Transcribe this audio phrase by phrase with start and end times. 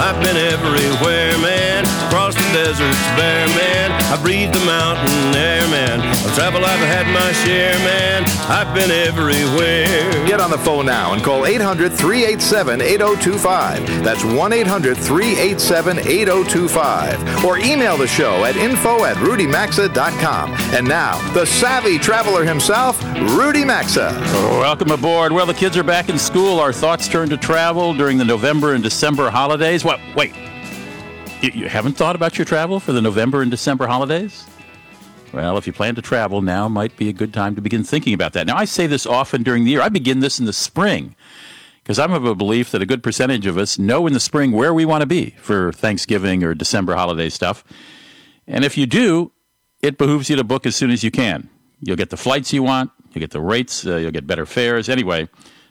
[0.00, 1.84] I've been everywhere, man.
[2.06, 3.92] Across the deserts bare, man.
[4.12, 6.00] I breathed the mountain air, man.
[6.26, 8.24] Of travel I've had my share, man.
[8.50, 10.26] I've been everywhere.
[10.26, 13.86] Get on the phone now and call 800 387 8025.
[14.02, 17.44] That's 1 800 387 8025.
[17.44, 20.52] Or email the show at info at rudymaxa.com.
[20.74, 23.00] And now, the savvy traveler himself,
[23.36, 24.10] Rudy Maxa.
[24.60, 25.30] Welcome aboard.
[25.32, 26.58] Well, the kids are back in school.
[26.58, 29.59] Our thoughts turn to travel during the November and December holidays.
[29.60, 30.00] What?
[30.16, 30.34] Wait.
[31.42, 34.46] You, you haven't thought about your travel for the November and December holidays?
[35.32, 38.14] Well, if you plan to travel, now might be a good time to begin thinking
[38.14, 38.46] about that.
[38.46, 39.82] Now, I say this often during the year.
[39.82, 41.14] I begin this in the spring
[41.82, 44.52] because I'm of a belief that a good percentage of us know in the spring
[44.52, 47.62] where we want to be for Thanksgiving or December holiday stuff.
[48.46, 49.30] And if you do,
[49.82, 51.50] it behooves you to book as soon as you can.
[51.80, 54.88] You'll get the flights you want, you'll get the rates, uh, you'll get better fares.
[54.88, 55.28] Anyway,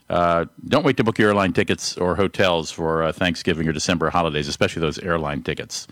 [0.09, 4.09] uh, don't wait to book your airline tickets or hotels for uh, Thanksgiving or December
[4.09, 5.88] holidays, especially those airline tickets.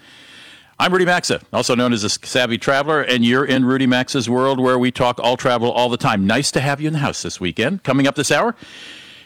[0.79, 4.59] I'm Rudy Maxa, also known as a savvy traveler, and you're in Rudy Maxa's world
[4.59, 6.27] where we talk all travel all the time.
[6.27, 7.83] Nice to have you in the house this weekend.
[7.83, 8.55] Coming up this hour,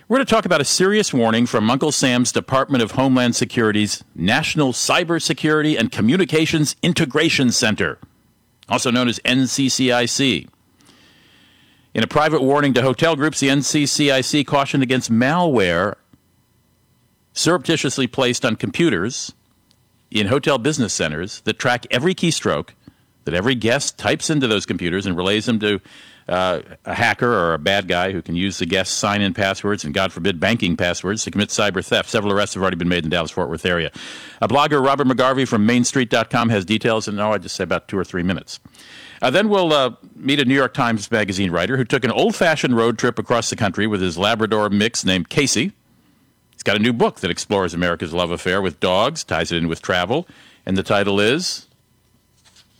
[0.08, 4.03] we're going to talk about a serious warning from Uncle Sam's Department of Homeland Security's
[4.16, 7.98] National Cybersecurity and Communications Integration Center,
[8.70, 10.48] also known as NCCIC.
[11.94, 15.95] In a private warning to hotel groups, the NCCIC cautioned against malware
[17.33, 19.33] surreptitiously placed on computers
[20.09, 22.70] in hotel business centers that track every keystroke
[23.25, 25.80] that every guest types into those computers and relays them to
[26.28, 29.83] uh, a hacker or a bad guy who can use the guest's sign in passwords
[29.83, 32.10] and, God forbid, banking passwords to commit cyber theft.
[32.10, 33.92] Several arrests have already been made in the Dallas Fort Worth area.
[34.42, 37.98] A blogger, Robert McGarvey from MainStreet.com, has details in, oh, I'd just say about two
[37.98, 38.60] or three minutes.
[39.21, 42.36] Uh, then we'll uh, meet a New York Times Magazine writer who took an old
[42.36, 45.73] fashioned road trip across the country with his Labrador mix named Casey.
[46.52, 49.67] He's got a new book that explores America's love affair with dogs, ties it in
[49.67, 50.27] with travel,
[50.65, 51.67] and the title is,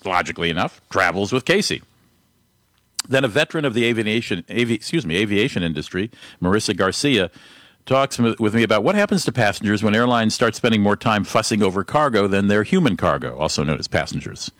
[0.04, 1.82] logically enough, Travels with Casey.
[3.08, 7.32] Then a veteran of the aviation, avi- excuse me, aviation industry, Marissa Garcia,
[7.86, 11.64] talks with me about what happens to passengers when airlines start spending more time fussing
[11.64, 14.52] over cargo than their human cargo, also known as passengers.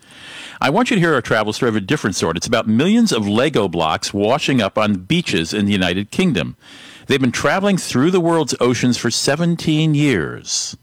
[0.62, 2.36] I want you to hear a travel story of a different sort.
[2.36, 6.56] It's about millions of Lego blocks washing up on beaches in the United Kingdom.
[7.08, 10.76] They've been traveling through the world's oceans for 17 years.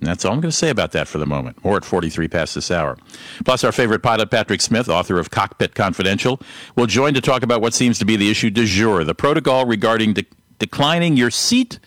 [0.00, 1.64] And that's all I'm going to say about that for the moment.
[1.64, 2.98] More at 43 past this hour.
[3.44, 6.40] Plus, our favorite pilot, Patrick Smith, author of Cockpit Confidential,
[6.74, 9.64] will join to talk about what seems to be the issue du jour the protocol
[9.64, 10.26] regarding de-
[10.58, 11.78] declining your seat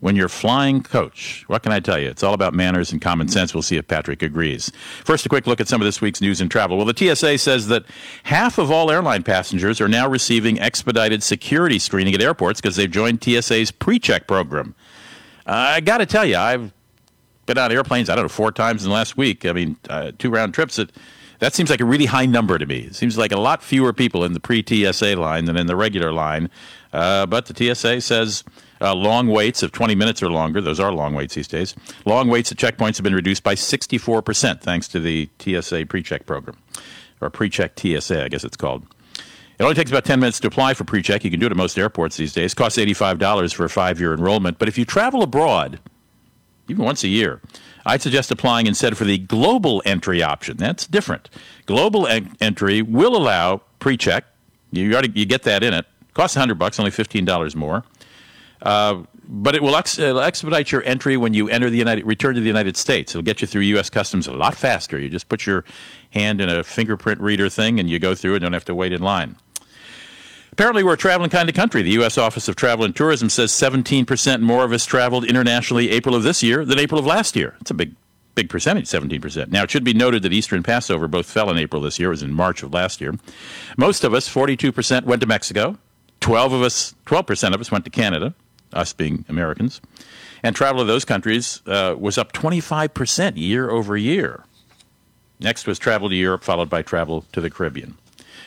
[0.00, 1.44] when you're flying coach.
[1.46, 2.08] What can I tell you?
[2.08, 3.54] It's all about manners and common sense.
[3.54, 4.70] We'll see if Patrick agrees.
[5.04, 6.76] First, a quick look at some of this week's news and travel.
[6.76, 7.84] Well, the TSA says that
[8.24, 12.90] half of all airline passengers are now receiving expedited security screening at airports because they've
[12.90, 14.74] joined TSA's pre check program.
[15.46, 16.72] I got to tell you, I've
[17.46, 19.46] been on airplanes, I don't know, four times in the last week.
[19.46, 20.76] I mean, uh, two round trips.
[20.76, 20.90] That,
[21.38, 22.80] that seems like a really high number to me.
[22.80, 25.76] It seems like a lot fewer people in the pre TSA line than in the
[25.76, 26.50] regular line.
[26.92, 28.42] Uh, but the TSA says
[28.80, 32.28] uh, long waits of 20 minutes or longer, those are long waits these days, long
[32.28, 36.56] waits at checkpoints have been reduced by 64% thanks to the TSA pre check program,
[37.20, 38.86] or pre check TSA, I guess it's called.
[39.58, 41.24] It only takes about 10 minutes to apply for pre check.
[41.24, 42.52] You can do it at most airports these days.
[42.52, 44.58] It costs $85 for a five year enrollment.
[44.58, 45.80] But if you travel abroad,
[46.68, 47.40] even once a year,
[47.86, 50.56] I'd suggest applying instead for the global entry option.
[50.56, 51.30] That's different.
[51.64, 54.24] Global en- entry will allow pre check.
[54.72, 55.86] You, you get that in it.
[56.12, 57.84] Costs 100 bucks, only $15 more.
[58.66, 62.40] Uh, but it will ex- expedite your entry when you enter the United, return to
[62.40, 63.12] the United States.
[63.12, 63.88] It'll get you through U.S.
[63.88, 64.98] Customs a lot faster.
[64.98, 65.64] You just put your
[66.10, 68.92] hand in a fingerprint reader thing, and you go through and don't have to wait
[68.92, 69.36] in line.
[70.50, 71.82] Apparently, we're a traveling kind of country.
[71.82, 72.18] The U.S.
[72.18, 76.42] Office of Travel and Tourism says 17% more of us traveled internationally April of this
[76.42, 77.54] year than April of last year.
[77.60, 77.94] It's a big,
[78.34, 79.48] big percentage, 17%.
[79.48, 82.08] Now, it should be noted that Easter and Passover both fell in April this year.
[82.08, 83.14] It was in March of last year.
[83.76, 85.78] Most of us, 42%, went to Mexico.
[86.18, 88.34] 12 of us, 12% of us went to Canada,
[88.72, 89.80] us being Americans.
[90.42, 94.44] And travel to those countries uh, was up 25% year over year.
[95.40, 97.96] Next was travel to Europe, followed by travel to the Caribbean.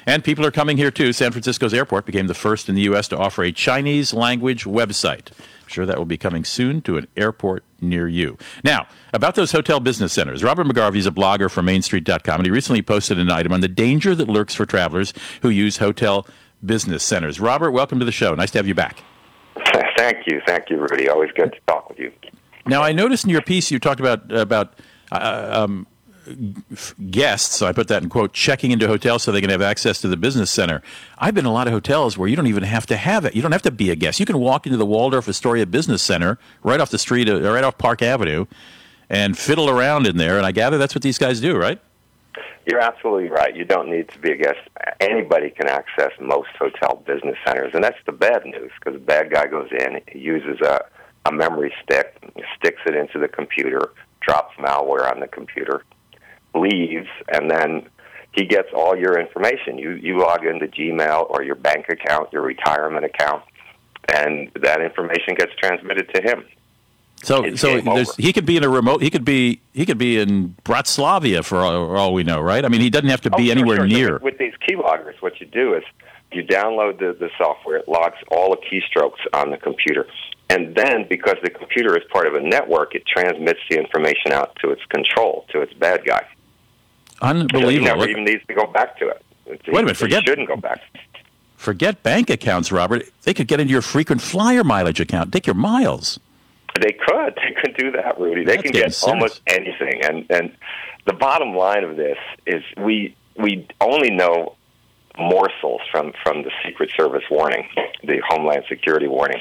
[0.06, 1.14] And people are coming here too.
[1.14, 3.08] San Francisco's airport became the first in the U.S.
[3.10, 5.32] to offer a Chinese language website.
[5.32, 8.38] I'm sure that will be coming soon to an airport near you.
[8.64, 10.44] Now, about those hotel business centers.
[10.44, 13.68] Robert McGarvey is a blogger for MainStreet.com, and he recently posted an item on the
[13.68, 16.26] danger that lurks for travelers who use hotel
[16.66, 17.40] business centers.
[17.40, 18.34] Robert, welcome to the show.
[18.34, 19.04] Nice to have you back.
[20.10, 21.08] Thank you, thank you, Rudy.
[21.08, 22.12] Always good to talk with you.
[22.66, 24.74] Now, I noticed in your piece you talked about about
[25.12, 25.86] uh, um,
[27.12, 30.08] guests, I put that in quote, checking into hotels so they can have access to
[30.08, 30.82] the business center.
[31.20, 33.36] I've been in a lot of hotels where you don't even have to have it.
[33.36, 34.20] You don't have to be a guest.
[34.20, 37.64] You can walk into the Waldorf Astoria Business Center right off the street, uh, right
[37.64, 38.48] off Park Avenue,
[39.12, 40.38] and fiddle around in there.
[40.38, 41.80] And I gather that's what these guys do, right?
[42.66, 43.56] You're absolutely right.
[43.56, 44.60] You don't need to be a guest.
[45.00, 49.32] Anybody can access most hotel business centers, and that's the bad news because the bad
[49.32, 50.82] guy goes in, uses a,
[51.26, 52.16] a memory stick,
[52.58, 55.84] sticks it into the computer, drops malware on the computer,
[56.54, 57.88] leaves, and then
[58.34, 59.78] he gets all your information.
[59.78, 63.44] You you log into Gmail or your bank account, your retirement account,
[64.14, 66.46] and that information gets transmitted to him.
[67.24, 69.02] So, so there's, he could be in a remote.
[69.02, 72.64] He could be he could be in Bratislavia for all, all we know, right?
[72.64, 73.90] I mean, he doesn't have to oh, be Oh, anywhere sure.
[73.90, 74.14] So near.
[74.14, 75.84] With, with these keyloggers, what you do is
[76.32, 77.78] you download the, the software.
[77.78, 80.08] It logs all the keystrokes on the computer.
[80.50, 84.56] And then, because the computer is part of a network, it transmits the information out
[84.64, 86.26] to its control, to its bad guy.
[87.22, 89.24] So he never even needs to go back to it.
[89.46, 90.82] It's- Wait a minute, forget- shouldn't go back.
[91.58, 93.04] Forget bank accounts, Robert.
[93.24, 96.18] They could get into your frequent flyer mileage account, take your miles.
[96.80, 97.36] They could.
[97.44, 98.44] They could do that, Rudy.
[98.44, 99.04] They That's can get serious.
[99.04, 100.02] almost anything.
[100.04, 100.56] And and
[101.06, 104.56] the bottom line of this is we we only know
[105.18, 107.68] morsels from from the Secret Service warning,
[108.04, 109.40] the Homeland Security warning.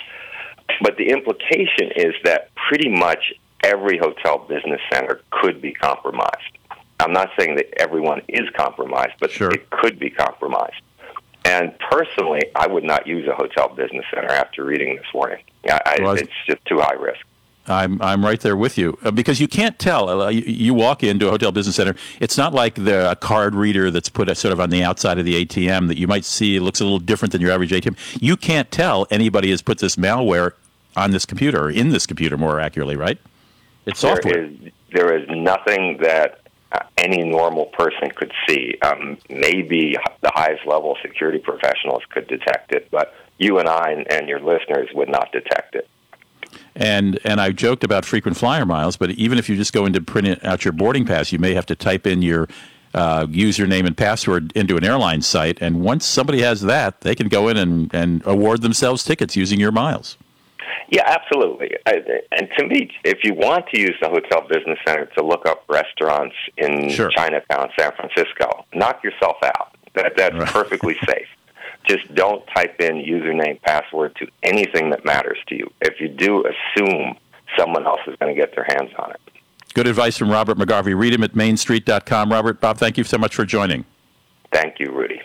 [0.83, 3.33] But the implication is that pretty much
[3.65, 6.53] every hotel business center could be compromised.
[7.01, 9.51] I'm not saying that everyone is compromised, but Sure.
[9.51, 10.81] it could be compromised.
[11.49, 15.43] And personally, I would not use a hotel business center after reading this warning.
[15.67, 17.21] I, Well, I it's just too high risk.
[17.67, 20.09] I'm I'm right there with you uh, because you can't tell.
[20.23, 21.95] Uh, you, you walk into a hotel business center.
[22.21, 25.25] It's not like the a card reader that's put sort of on the outside of
[25.25, 27.97] the ATM that you might see it looks a little different than your average ATM.
[28.21, 30.53] You can't tell anybody has put this malware
[30.97, 33.19] on this computer or in this computer more accurately, right?
[33.87, 34.35] It's software.
[34.35, 38.77] There is there is nothing that uh, any normal person could see.
[38.83, 44.13] Um, maybe the highest level security professionals could detect it, but you and I and,
[44.13, 45.89] and your listeners would not detect it.
[46.75, 50.01] And and I joked about frequent flyer miles, but even if you just go into
[50.01, 52.49] print out your boarding pass, you may have to type in your
[52.95, 55.59] uh, username and password into an airline site.
[55.61, 59.61] And once somebody has that, they can go in and, and award themselves tickets using
[59.61, 60.17] your miles.
[60.91, 61.73] Yeah, absolutely.
[61.87, 62.03] I,
[62.33, 65.65] and to me, if you want to use the hotel business center to look up
[65.69, 67.11] restaurants in Sure.
[67.11, 69.77] Chinatown, San Francisco, knock yourself out.
[69.95, 70.49] That that's Right.
[70.49, 71.27] perfectly safe.
[71.87, 75.71] Just don't type in username, password to anything that matters to you.
[75.83, 77.17] If you do, assume
[77.59, 79.21] someone else is going to get their hands on it.
[79.75, 80.99] Good advice from Robert McGarvey.
[80.99, 82.31] Read him at mainstreet.com.
[82.33, 83.85] Robert, Bob, thank you so much for joining.
[84.53, 85.21] Thank you, Rudy.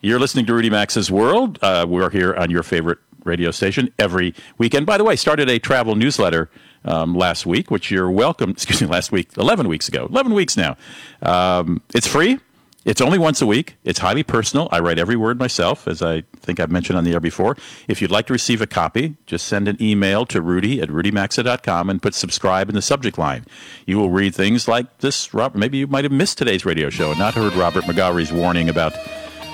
[0.00, 1.58] You're listening to Rudy Maxa's World.
[1.62, 4.86] Uh, we're here on your favorite radio station every weekend.
[4.86, 6.50] By the way, started a travel newsletter
[6.84, 8.50] um, last week, which you're welcome.
[8.52, 10.76] Excuse me, last week, eleven weeks ago, eleven weeks now.
[11.22, 12.38] Um, it's free.
[12.84, 13.76] It's only once a week.
[13.82, 14.68] It's highly personal.
[14.70, 17.56] I write every word myself, as I think I've mentioned on the air before.
[17.88, 21.88] If you'd like to receive a copy, just send an email to rudy at rudymaxa.com
[21.88, 23.46] and put subscribe in the subject line.
[23.86, 25.32] You will read things like this.
[25.32, 28.68] Robert, maybe you might have missed today's radio show and not heard Robert McGarvey's warning
[28.68, 28.92] about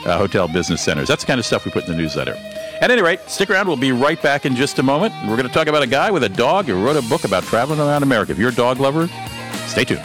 [0.06, 1.08] uh, hotel business centers.
[1.08, 2.36] That's the kind of stuff we put in the newsletter.
[2.80, 3.68] At any rate, stick around.
[3.68, 5.14] We'll be right back in just a moment.
[5.24, 7.42] We're going to talk about a guy with a dog who wrote a book about
[7.44, 8.32] traveling around America.
[8.32, 9.08] If you're a dog lover,
[9.66, 10.02] stay tuned.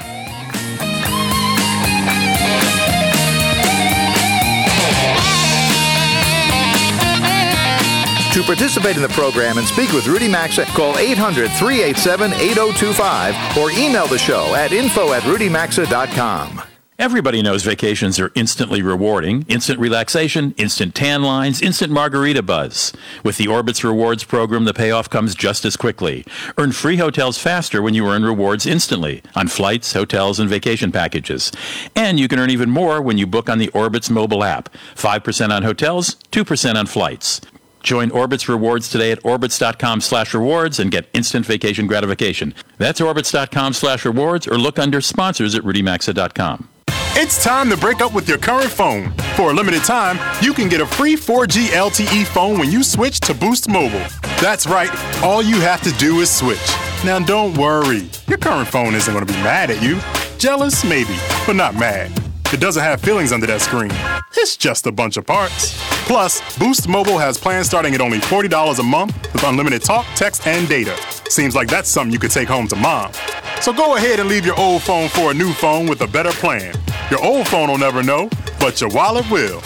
[8.36, 13.72] To participate in the program and speak with Rudy Maxa, call 800 387 8025 or
[13.72, 16.65] email the show at info at rudymaxa.com.
[16.98, 19.44] Everybody knows vacations are instantly rewarding.
[19.50, 22.94] Instant relaxation, instant tan lines, instant margarita buzz.
[23.22, 26.26] With the Orbitz Rewards program, the payoff comes just as quickly.
[26.58, 31.52] Earn free hotels faster when you earn rewards instantly on flights, hotels, and vacation packages.
[31.98, 34.70] And you can earn even more when you book on the Orbitz mobile app.
[34.96, 37.42] 5% on hotels, 2% on flights.
[37.84, 42.56] Join Orbitz Rewards today at orbitz.com slash rewards and get instant vacation gratification.
[42.78, 46.70] That's orbitz.com slash rewards or look under sponsors at rudymaxa.com.
[47.18, 49.14] It's time to break up with your current phone.
[49.38, 53.22] For a limited time, you can get a free 4G LTE phone when you switch
[53.22, 54.06] to Boost Mobile.
[54.42, 54.90] That's right,
[55.24, 56.60] all you have to do is switch.
[57.06, 60.02] Now don't worry, your current phone isn't going to be mad at you.
[60.38, 61.16] Jealous, maybe,
[61.48, 62.12] but not mad.
[62.56, 63.92] It doesn't have feelings under that screen.
[64.38, 65.78] It's just a bunch of parts.
[66.08, 70.48] Plus, Boost Mobile has plans starting at only $40 a month with unlimited talk, text,
[70.48, 70.96] and data.
[71.28, 73.12] Seems like that's something you could take home to mom.
[73.60, 76.32] So go ahead and leave your old phone for a new phone with a better
[76.32, 76.74] plan.
[77.12, 79.60] Your old phone will never know, but your wallet will.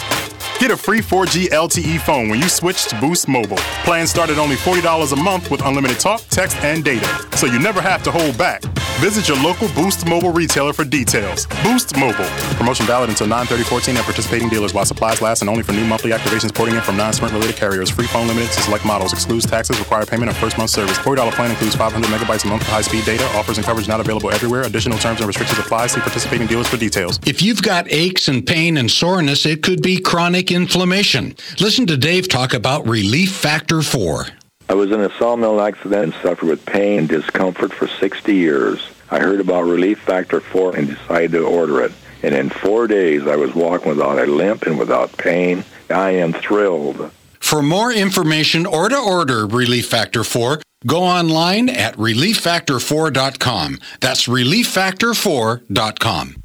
[0.58, 3.58] Get a free 4G LTE phone when you switch to Boost Mobile.
[3.84, 7.06] Plans start at only $40 a month with unlimited talk, text, and data,
[7.36, 8.64] so you never have to hold back.
[9.00, 11.46] Visit your local Boost Mobile retailer for details.
[11.62, 12.28] Boost Mobile.
[12.58, 16.10] Promotion valid until 9-30-14 at participating dealers while supplies last and only for new monthly
[16.10, 17.88] activations porting in from non-Sprint related carriers.
[17.88, 19.14] Free phone limited to select models.
[19.14, 19.78] Excludes taxes.
[19.78, 20.98] Require payment of first month service.
[20.98, 23.24] $40 plan includes 500 megabytes month of high-speed data.
[23.38, 24.64] Offers and coverage not available everywhere.
[24.64, 25.86] Additional terms and restrictions apply.
[25.86, 27.18] See participating dealers for details.
[27.24, 31.36] If you've got aches and pain and soreness, it could be chronic inflammation.
[31.58, 34.26] Listen to Dave talk about Relief Factor 4.
[34.70, 38.80] I was in a sawmill accident and suffered with pain and discomfort for 60 years.
[39.10, 41.90] I heard about Relief Factor 4 and decided to order it.
[42.22, 45.64] And in four days, I was walking without a limp and without pain.
[45.90, 47.10] I am thrilled.
[47.40, 53.80] For more information or to order Relief Factor 4, go online at relieffactor4.com.
[53.98, 56.42] That's relieffactor4.com.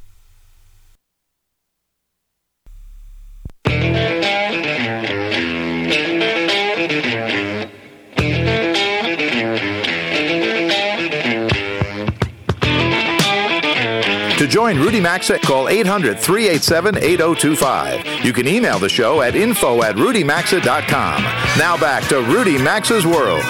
[14.56, 18.24] join Rudy Maxa, call 800 387 8025.
[18.24, 21.24] You can email the show at info at rudymaxa.com.
[21.60, 23.44] Now back to Rudy Maxa's World.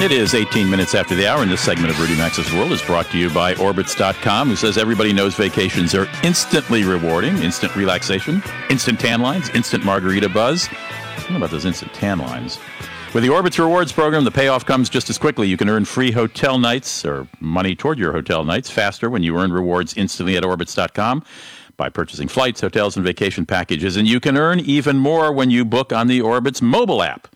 [0.00, 2.82] It is 18 minutes after the hour, and this segment of Rudy Maxa's World is
[2.82, 8.42] brought to you by Orbitz.com, who says everybody knows vacations are instantly rewarding, instant relaxation,
[8.68, 10.68] instant tan lines, instant margarita buzz.
[10.72, 12.58] I don't know about those instant tan lines.
[13.18, 15.48] With the Orbitz Rewards program, the payoff comes just as quickly.
[15.48, 19.36] You can earn free hotel nights or money toward your hotel nights faster when you
[19.36, 21.24] earn rewards instantly at Orbitz.com
[21.76, 23.96] by purchasing flights, hotels, and vacation packages.
[23.96, 27.26] And you can earn even more when you book on the Orbitz mobile app.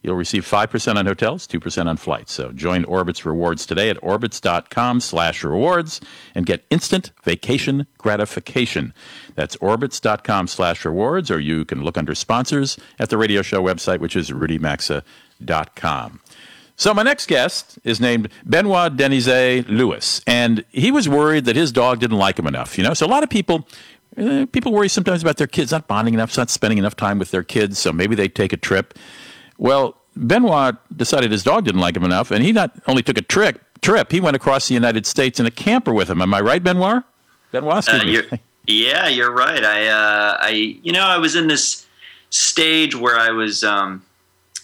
[0.00, 2.32] You'll receive 5% on hotels, 2% on flights.
[2.32, 6.00] So join Orbitz Rewards today at orbitz.com slash rewards
[6.36, 8.94] and get instant vacation gratification.
[9.34, 13.98] That's orbitz.com slash rewards, or you can look under sponsors at the radio show website,
[13.98, 15.02] which is rudymaxa.com.
[16.76, 21.70] So my next guest is named Benoit Denizet Lewis, and he was worried that his
[21.70, 22.76] dog didn't like him enough.
[22.78, 23.68] You know, so a lot of people
[24.16, 27.30] uh, people worry sometimes about their kids not bonding enough, not spending enough time with
[27.30, 27.78] their kids.
[27.78, 28.98] So maybe they take a trip.
[29.58, 33.22] Well, Benoit decided his dog didn't like him enough, and he not only took a
[33.22, 33.60] trip.
[33.80, 34.12] Trip.
[34.12, 36.22] He went across the United States in a camper with him.
[36.22, 37.02] Am I right, Benoit?
[37.50, 38.24] Benoit, uh, you're,
[38.66, 39.64] yeah, you're right.
[39.64, 40.50] I, uh, I,
[40.82, 41.84] you know, I was in this
[42.30, 44.04] stage where I was, um,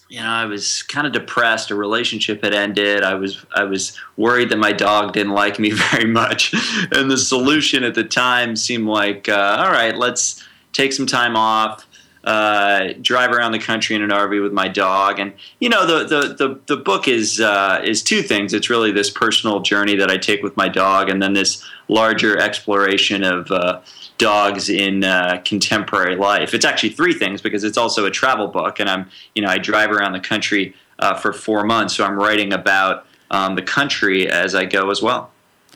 [0.08, 1.70] you know, I was kind of depressed.
[1.70, 3.02] A relationship had ended.
[3.02, 6.54] I was, I was worried that my dog didn't like me very much,
[6.92, 11.36] and the solution at the time seemed like, uh, all right, let's take some time
[11.36, 11.87] off
[12.28, 15.18] uh, drive around the country in an RV with my dog.
[15.18, 18.52] And you know, the the the, the book is uh, is two things.
[18.52, 22.38] It's really this personal journey that I take with my dog, and then this larger
[22.38, 23.80] exploration of uh,
[24.18, 26.52] dogs in uh, contemporary life.
[26.52, 29.56] It's actually three things because it's also a travel book, and I'm you know I
[29.56, 34.30] drive around the country uh, for four months, so I'm writing about um, the country
[34.30, 35.30] as I go as well.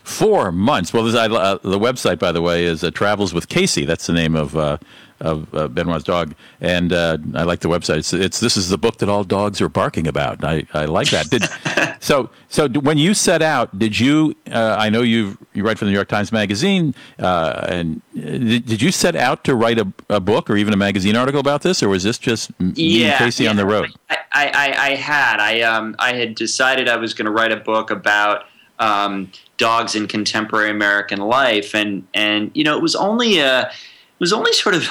[0.05, 0.93] Four months.
[0.93, 3.85] Well, uh, the website, by the way, is Travels with Casey.
[3.85, 4.81] That's the name of
[5.23, 7.99] of uh, Benoit's dog, and uh, I like the website.
[7.99, 10.45] It's, it's, this is the book that all dogs are barking about.
[10.45, 11.31] I, I like that.
[11.31, 11.45] Did,
[12.03, 14.37] so so when you set out, did you?
[14.51, 18.21] Uh, I know you you write for the New York Times Magazine, uh, and uh,
[18.21, 21.41] did, did, you set out to write a, a, book or even a magazine article
[21.41, 23.91] about this, or was this just me yeah, and Casey yeah, on the road?
[24.11, 27.57] I, I, I had I um I had decided I was going to write a
[27.57, 28.47] book about.
[28.79, 34.19] Um, dogs in contemporary American life, and and you know it was only a it
[34.19, 34.89] was only sort of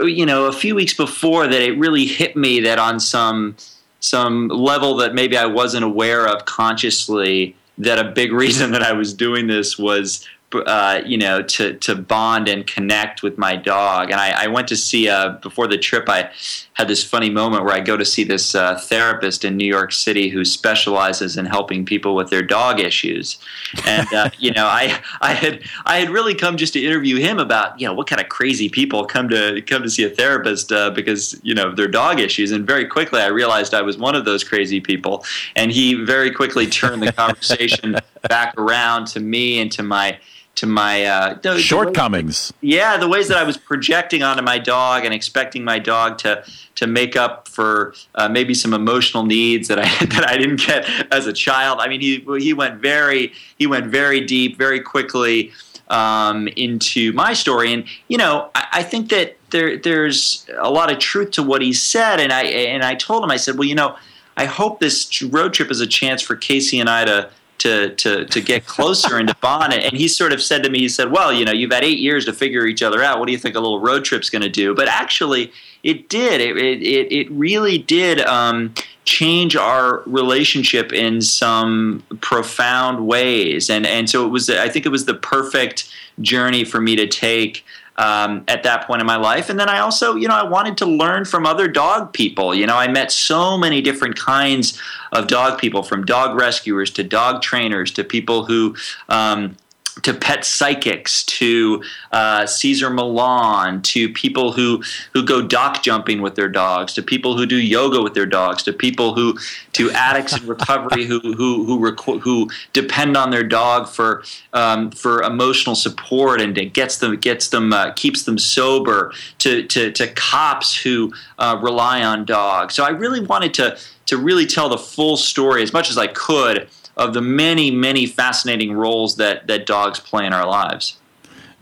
[0.00, 3.56] you know, a few weeks before that it really hit me that on some
[4.00, 8.92] some level that maybe I wasn't aware of consciously that a big reason that I
[8.92, 14.10] was doing this was uh, you know, to to bond and connect with my dog.
[14.10, 16.08] And I, I went to see uh, before the trip.
[16.08, 16.30] I
[16.72, 19.92] had this funny moment where I go to see this uh, therapist in New York
[19.92, 23.38] City who specializes in helping people with their dog issues.
[23.86, 27.38] And uh, you know, I I had I had really come just to interview him
[27.38, 30.72] about you know what kind of crazy people come to come to see a therapist
[30.72, 32.52] uh, because you know their dog issues.
[32.52, 35.24] And very quickly I realized I was one of those crazy people.
[35.56, 37.96] And he very quickly turned the conversation
[38.28, 40.18] back around to me and to my
[40.58, 42.52] to my uh, the, shortcomings.
[42.60, 46.18] The yeah, the ways that I was projecting onto my dog and expecting my dog
[46.18, 50.60] to to make up for uh, maybe some emotional needs that I that I didn't
[50.66, 51.78] get as a child.
[51.80, 55.52] I mean, he he went very he went very deep, very quickly
[55.88, 60.90] um, into my story, and you know, I, I think that there there's a lot
[60.90, 63.68] of truth to what he said, and I and I told him, I said, well,
[63.68, 63.96] you know.
[64.40, 68.24] I hope this road trip is a chance for Casey and I to to to
[68.24, 69.72] to get closer and to bond.
[69.74, 71.98] And he sort of said to me, he said, "Well, you know, you've had eight
[71.98, 73.18] years to figure each other out.
[73.18, 76.40] What do you think a little road trip's going to do?" But actually, it did.
[76.40, 78.74] It it it really did um,
[79.04, 83.70] change our relationship in some profound ways.
[83.70, 84.50] And and so it was.
[84.50, 85.88] I think it was the perfect
[86.20, 87.64] journey for me to take.
[88.00, 89.50] Um, at that point in my life.
[89.50, 92.54] And then I also, you know, I wanted to learn from other dog people.
[92.54, 97.02] You know, I met so many different kinds of dog people, from dog rescuers to
[97.02, 98.76] dog trainers to people who
[99.08, 99.56] um,
[100.02, 106.34] to pet psychics, to uh, Cesar Millan, to people who who go dock jumping with
[106.34, 109.38] their dogs, to people who do yoga with their dogs, to people who
[109.72, 114.90] to addicts in recovery who who who, reco- who depend on their dog for um,
[114.90, 119.90] for emotional support and it gets them gets them uh, keeps them sober, to to,
[119.92, 122.74] to cops who uh, rely on dogs.
[122.74, 126.06] So I really wanted to to really tell the full story as much as I
[126.06, 130.98] could of the many, many fascinating roles that, that dogs play in our lives.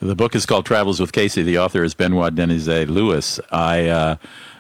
[0.01, 1.43] The book is called Travels with Casey.
[1.43, 3.41] The author is Benoit Denizet Lewis.
[3.51, 4.17] I, uh,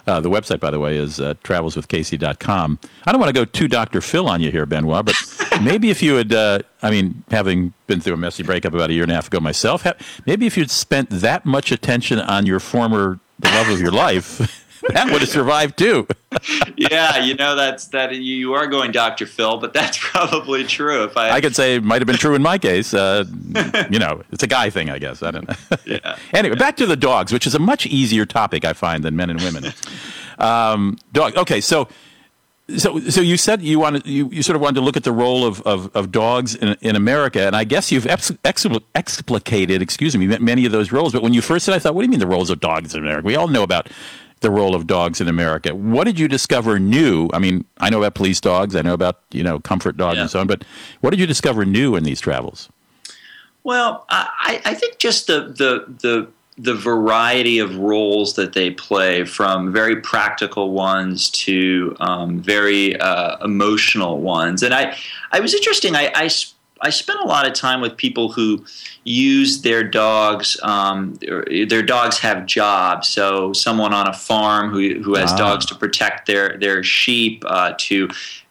[0.06, 2.78] uh, the website, by the way, is uh, travelswithcasey.com.
[3.04, 4.00] I don't want to go too Dr.
[4.00, 5.16] Phil on you here, Benoit, but
[5.62, 8.92] maybe if you had, uh, I mean, having been through a messy breakup about a
[8.92, 9.86] year and a half ago myself,
[10.24, 14.64] maybe if you'd spent that much attention on your former the love of your life.
[14.90, 16.06] That would have survived too.
[16.76, 19.26] yeah, you know that's that you are going Dr.
[19.26, 21.04] Phil, but that's probably true.
[21.04, 22.94] If I, I could say it might have been true in my case.
[22.94, 23.24] Uh,
[23.90, 25.22] you know, it's a guy thing, I guess.
[25.22, 25.76] I don't know.
[25.84, 26.18] Yeah.
[26.32, 29.30] anyway, back to the dogs, which is a much easier topic I find than men
[29.30, 29.72] and women.
[30.38, 31.36] Um, dog.
[31.36, 31.88] Okay, so.
[32.78, 35.12] So, so you said you wanted you, you sort of wanted to look at the
[35.12, 38.66] role of, of, of dogs in, in America, and I guess you've ex, ex,
[38.96, 41.12] explicated, excuse me, many of those roles.
[41.12, 42.92] But when you first said, I thought, what do you mean the roles of dogs
[42.92, 43.24] in America?
[43.24, 43.88] We all know about
[44.40, 45.74] the role of dogs in America.
[45.74, 47.28] What did you discover new?
[47.32, 50.22] I mean, I know about police dogs, I know about you know comfort dogs yeah.
[50.22, 50.64] and so on, but
[51.00, 52.68] what did you discover new in these travels?
[53.64, 56.28] Well, I, I think just the the the
[56.58, 63.36] the variety of roles that they play, from very practical ones to um, very uh,
[63.44, 64.96] emotional ones, and I
[65.32, 65.96] I was interesting.
[65.96, 66.28] I, I
[66.80, 68.64] I spent a lot of time with people who
[69.04, 70.58] use their dogs.
[70.62, 71.18] Um,
[71.68, 73.08] their dogs have jobs.
[73.08, 75.36] So someone on a farm who who has ah.
[75.36, 78.08] dogs to protect their their sheep, uh, to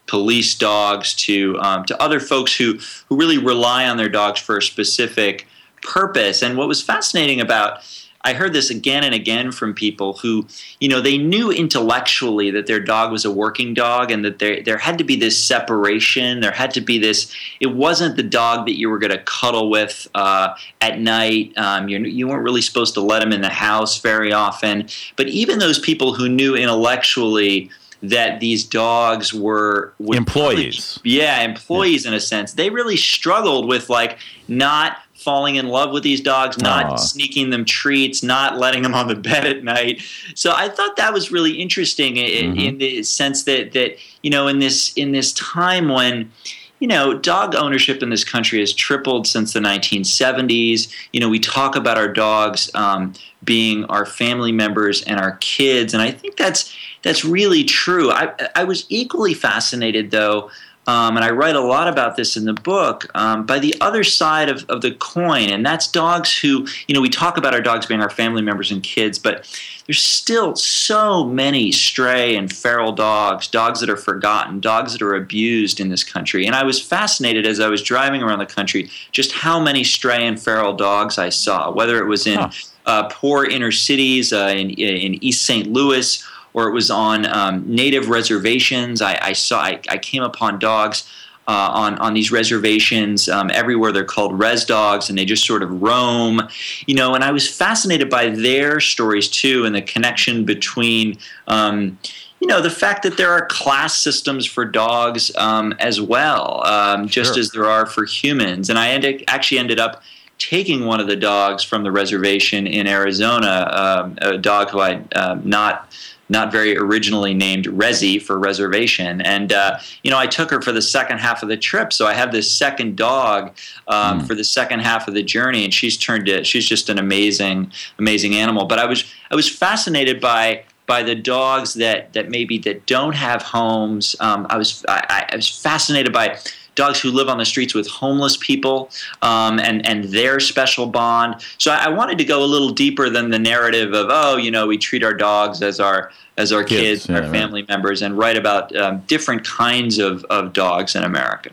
[0.08, 4.58] police dogs, to um, to other folks who who really rely on their dogs for
[4.58, 5.48] a specific
[5.84, 6.42] purpose.
[6.42, 7.84] And what was fascinating about
[8.26, 10.48] I heard this again and again from people who,
[10.80, 14.64] you know, they knew intellectually that their dog was a working dog and that there
[14.64, 16.40] there had to be this separation.
[16.40, 17.32] There had to be this.
[17.60, 21.54] It wasn't the dog that you were going to cuddle with uh, at night.
[21.56, 24.88] Um, you you weren't really supposed to let him in the house very often.
[25.16, 27.70] But even those people who knew intellectually
[28.02, 30.94] that these dogs were employees.
[30.94, 32.12] Probably, yeah, employees yeah.
[32.12, 32.54] in a sense.
[32.54, 37.00] They really struggled with like not falling in love with these dogs, not Aww.
[37.00, 40.02] sneaking them treats, not letting them on the bed at night.
[40.36, 42.60] So I thought that was really interesting in, mm-hmm.
[42.60, 46.32] in the sense that that you know in this in this time when
[46.80, 50.94] you know, dog ownership in this country has tripled since the 1970s.
[51.14, 55.94] You know, we talk about our dogs um, being our family members and our kids,
[55.94, 58.12] and I think that's that's really true.
[58.12, 60.52] I, I was equally fascinated, though,
[60.88, 64.04] um, and I write a lot about this in the book, um, by the other
[64.04, 67.62] side of, of the coin, and that's dogs who, you know, we talk about our
[67.62, 69.48] dogs being our family members and kids, but
[69.88, 75.16] there's still so many stray and feral dogs, dogs that are forgotten, dogs that are
[75.16, 76.46] abused in this country.
[76.46, 80.26] And I was fascinated as I was driving around the country just how many stray
[80.26, 82.50] and feral dogs I saw, whether it was in huh.
[82.86, 85.72] uh, poor inner cities, uh, in, in East St.
[85.72, 86.24] Louis,
[86.56, 89.02] or it was on um, native reservations.
[89.02, 91.08] I, I saw I, I, came upon dogs
[91.48, 93.92] uh, on on these reservations um, everywhere.
[93.92, 96.42] They're called res dogs, and they just sort of roam,
[96.88, 97.14] you know.
[97.14, 101.18] And I was fascinated by their stories too, and the connection between.
[101.48, 102.00] Um,
[102.42, 107.08] you know the fact that there are class systems for dogs um, as well, um,
[107.08, 107.40] just sure.
[107.40, 108.70] as there are for humans.
[108.70, 110.04] And I ended, actually ended up
[110.38, 115.02] taking one of the dogs from the reservation in Arizona, um, a dog who I
[115.16, 115.90] uh, not
[116.30, 119.22] not very originally named Resi for reservation.
[119.22, 121.94] And, uh, you know, I took her for the second half of the trip.
[121.94, 123.56] So I have this second dog
[123.88, 124.28] um, mm.
[124.28, 125.64] for the second half of the journey.
[125.64, 128.66] And she's turned it, she's just an amazing, amazing animal.
[128.66, 133.16] But I was, I was fascinated by, by the dogs that, that maybe that don't
[133.16, 134.16] have homes.
[134.20, 136.40] Um, I was, I, I was fascinated by
[136.76, 138.90] dogs who live on the streets with homeless people
[139.22, 141.42] um, and and their special bond.
[141.58, 144.52] So I, I, wanted to go a little deeper than the narrative of oh you
[144.52, 147.70] know we treat our dogs as our as our kids, kids yeah, our family right.
[147.70, 151.50] members, and write about um, different kinds of, of dogs in America.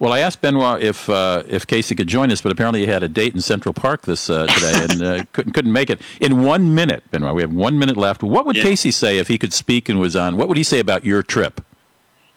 [0.00, 3.02] Well, I asked Benoit if uh, if Casey could join us, but apparently he had
[3.02, 6.00] a date in Central Park this uh, today and uh, couldn't couldn't make it.
[6.20, 8.22] In one minute, Benoit, we have one minute left.
[8.22, 8.62] What would yeah.
[8.62, 10.38] Casey say if he could speak and was on?
[10.38, 11.60] What would he say about your trip?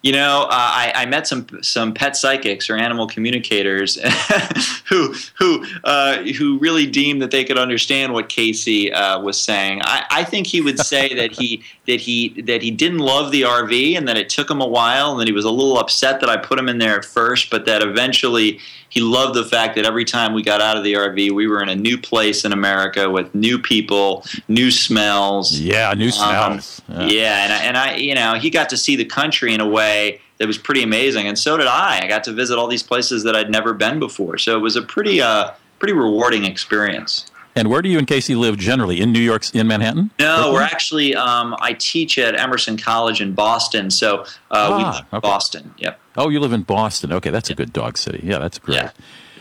[0.04, 3.94] You know, uh, I, I, met some some pet psychics or animal communicators
[4.84, 9.80] who who uh, who really deemed that they could understand what Casey uh, was saying.
[9.82, 13.42] I, I, think he would say that he that he that he didn't love the
[13.42, 16.20] RV and that it took him a while and that he was a little upset
[16.20, 19.74] that I put him in there at first, but that eventually he loved the fact
[19.74, 22.44] that every time we got out of the RV, we were in a new place
[22.44, 25.58] in America with new people, new smells.
[25.58, 26.82] Yeah, new um, smells.
[26.88, 29.52] Um, yeah, yeah and, I, and I, you know, he got to see the country
[29.52, 32.00] in a way that was pretty amazing, and so did I.
[32.02, 34.76] I got to visit all these places that I'd never been before, so it was
[34.76, 37.26] a pretty, uh, pretty rewarding experience.
[37.56, 39.00] And where do you and Casey live generally?
[39.00, 40.10] In New York, in Manhattan?
[40.18, 40.54] No, Brooklyn?
[40.54, 41.14] we're actually.
[41.14, 45.20] Um, I teach at Emerson College in Boston, so uh, ah, we live in.
[45.20, 45.74] Boston.
[45.78, 46.00] Yep.
[46.16, 47.12] Oh, you live in Boston.
[47.12, 48.20] Okay, that's a good dog city.
[48.22, 48.76] Yeah, that's great.
[48.76, 48.90] Yeah.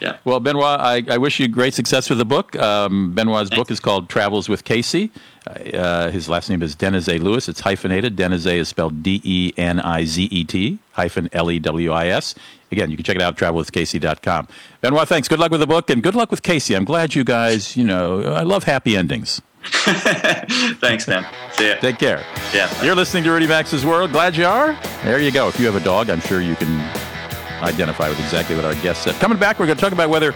[0.02, 0.17] Yeah.
[0.26, 2.58] Well, Benoit, I, I wish you great success with the book.
[2.58, 3.56] Um, Benoit's Thanks.
[3.56, 5.12] book is called Travels with Casey.
[5.47, 7.47] Uh, his last name is Denizet Lewis.
[7.47, 8.17] It's hyphenated.
[8.17, 12.08] Denizet is spelled D E N I Z E T hyphen L E W I
[12.08, 12.36] S.
[12.73, 14.47] Again, you can check it out, at travelwithcasey.com.
[14.81, 15.27] Benoit, thanks.
[15.27, 16.75] Good luck with the book and good luck with Casey.
[16.75, 19.41] I'm glad you guys, you know, I love happy endings.
[19.63, 21.25] Thanks, man.
[21.53, 21.75] See ya.
[21.79, 22.25] Take care.
[22.53, 22.83] Yeah.
[22.83, 24.12] You're listening to Rudy Maxa's World.
[24.12, 24.77] Glad you are.
[25.03, 25.47] There you go.
[25.47, 26.81] If you have a dog, I'm sure you can
[27.63, 29.15] identify with exactly what our guest said.
[29.15, 30.33] Coming back, we're going to talk about whether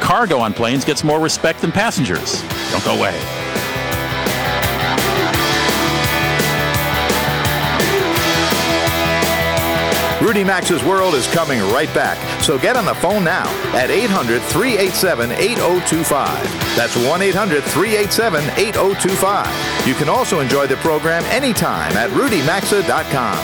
[0.00, 2.40] cargo on planes gets more respect than passengers.
[2.70, 3.47] Don't go away.
[10.28, 14.42] Rudy Maxa's World is coming right back, so get on the phone now at 800
[14.42, 16.76] 387 8025.
[16.76, 19.86] That's 1 800 387 8025.
[19.88, 23.38] You can also enjoy the program anytime at rudymaxa.com.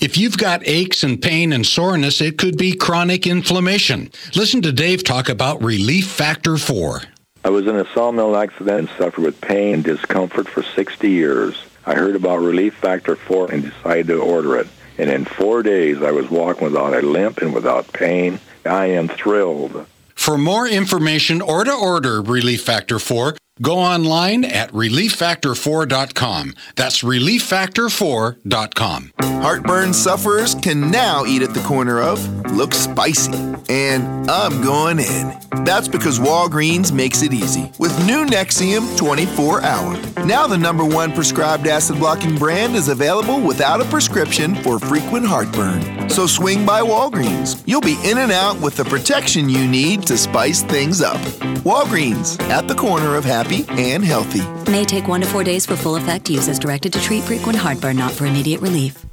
[0.00, 4.10] If you've got aches and pain and soreness, it could be chronic inflammation.
[4.36, 7.04] Listen to Dave talk about Relief Factor 4.
[7.42, 11.56] I was in a sawmill accident and suffered with pain and discomfort for 60 years.
[11.86, 14.68] I heard about Relief Factor 4 and decided to order it.
[15.00, 18.38] And in four days, I was walking without a limp and without pain.
[18.66, 19.86] I am thrilled.
[20.14, 26.54] For more information or to order Relief Factor 4, go online at relieffactor4.com.
[26.76, 29.12] That's relieffactor4.com.
[29.20, 32.20] Heartburn sufferers can now eat at the corner of
[32.52, 33.32] Look spicy
[33.68, 35.38] and I'm going in.
[35.64, 39.96] That's because Walgreens makes it easy with new Nexium 24 hour.
[40.26, 45.26] Now the number one prescribed acid blocking brand is available without a prescription for frequent
[45.26, 46.10] heartburn.
[46.10, 47.62] So swing by Walgreens.
[47.66, 51.20] You'll be in and out with the protection you need to spice things up.
[51.62, 54.42] Walgreens at the corner of happy and healthy.
[54.70, 56.30] May take one to four days for full effect.
[56.30, 59.09] Use as directed to treat frequent heartburn, not for immediate relief.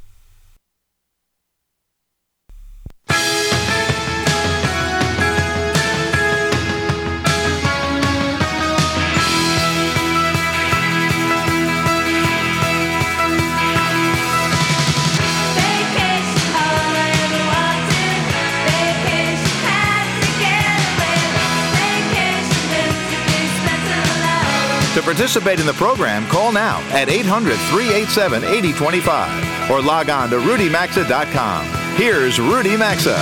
[25.28, 31.66] Participate in the program, call now at 800 387 8025 or log on to rudymaxa.com.
[31.96, 33.18] Here's Rudy Maxa.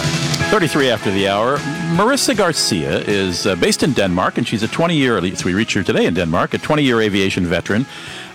[0.52, 1.56] 33 after the hour.
[1.96, 5.52] Marissa Garcia is uh, based in Denmark, and she's a 20 year, at least we
[5.52, 7.84] reached her today in Denmark, a 20 year aviation veteran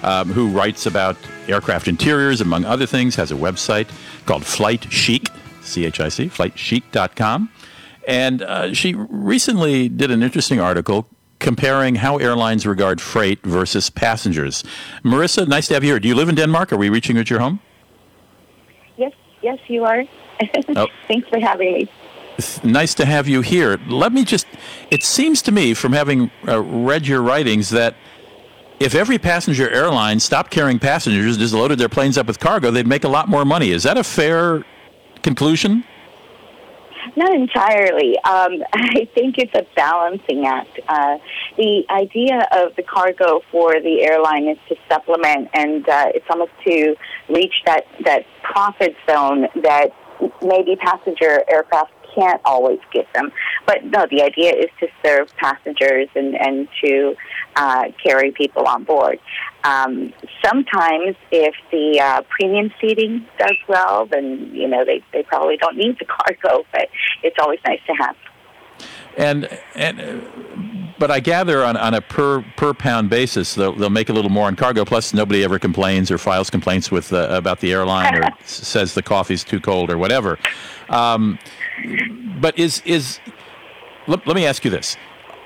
[0.04, 1.16] um, who writes about
[1.48, 3.88] aircraft interiors, among other things, has a website
[4.26, 5.30] called Flight Chic,
[5.62, 7.50] C H I C, flightchic.com.
[8.06, 11.08] And uh, she recently did an interesting article
[11.42, 14.64] comparing how airlines regard freight versus passengers.
[15.04, 16.00] Marissa, nice to have you here.
[16.00, 16.72] Do you live in Denmark?
[16.72, 17.60] Are we reaching at your home?
[18.96, 20.06] Yes, yes, you are.
[20.76, 20.88] oh.
[21.08, 21.90] Thanks for having me.
[22.64, 23.80] nice to have you here.
[23.88, 24.48] Let me just,
[24.90, 27.96] it seems to me from having uh, read your writings that
[28.80, 32.72] if every passenger airline stopped carrying passengers, and just loaded their planes up with cargo,
[32.72, 33.72] they'd make a lot more money.
[33.72, 34.64] Is that a fair
[35.22, 35.84] conclusion?
[37.16, 38.18] Not entirely.
[38.20, 40.80] Um, I think it's a balancing act.
[40.88, 41.18] Uh,
[41.58, 46.52] the idea of the cargo for the airline is to supplement, and uh, it's almost
[46.66, 46.96] to
[47.30, 49.90] reach that, that profit zone that
[50.42, 53.32] maybe passenger aircraft can't always give them.
[53.66, 57.16] But no, the idea is to serve passengers and, and to
[57.56, 59.20] uh, carry people on board.
[59.64, 65.58] Um, sometimes, if the uh, premium seating does well, then you know they, they probably
[65.58, 66.90] don't need the cargo, but
[67.24, 68.16] it's always nice to have.
[69.18, 70.26] And and
[71.02, 74.30] but I gather on, on a per per pound basis they'll, they'll make a little
[74.30, 74.86] more on cargo.
[74.86, 79.02] Plus, nobody ever complains or files complaints with uh, about the airline or says the
[79.02, 80.38] coffee's too cold or whatever.
[80.90, 81.40] Um,
[82.40, 83.20] but is is
[84.08, 84.98] let, let me ask you this: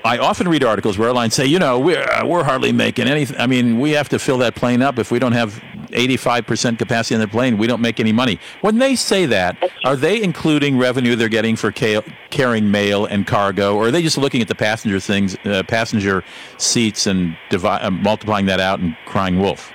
[0.04, 3.36] I often read articles where airlines say, you know, we're, uh, we're hardly making anything.
[3.38, 4.98] I mean, we have to fill that plane up.
[4.98, 5.62] If we don't have
[5.96, 7.58] 85% capacity on the plane.
[7.58, 8.38] We don't make any money.
[8.60, 13.26] When they say that, are they including revenue they're getting for ca- carrying mail and
[13.26, 16.24] cargo, or are they just looking at the passenger things, uh, passenger
[16.58, 19.72] seats, and divi- uh, multiplying that out and crying wolf?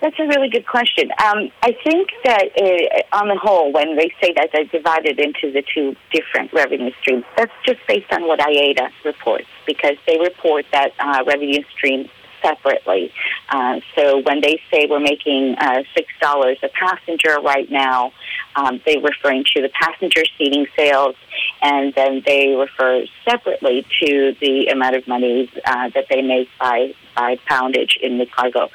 [0.00, 1.10] That's a really good question.
[1.24, 5.50] Um, I think that uh, on the whole, when they say that they're divided into
[5.50, 10.66] the two different revenue streams, that's just based on what IATA reports because they report
[10.70, 12.08] that uh, revenue stream
[12.40, 13.12] separately.
[13.48, 18.12] Uh, so when they say we're making uh, six dollars a passenger right now,
[18.56, 21.16] um, they're referring to the passenger seating sales,
[21.62, 26.94] and then they refer separately to the amount of money uh, that they make by
[27.16, 28.68] by poundage in the cargo.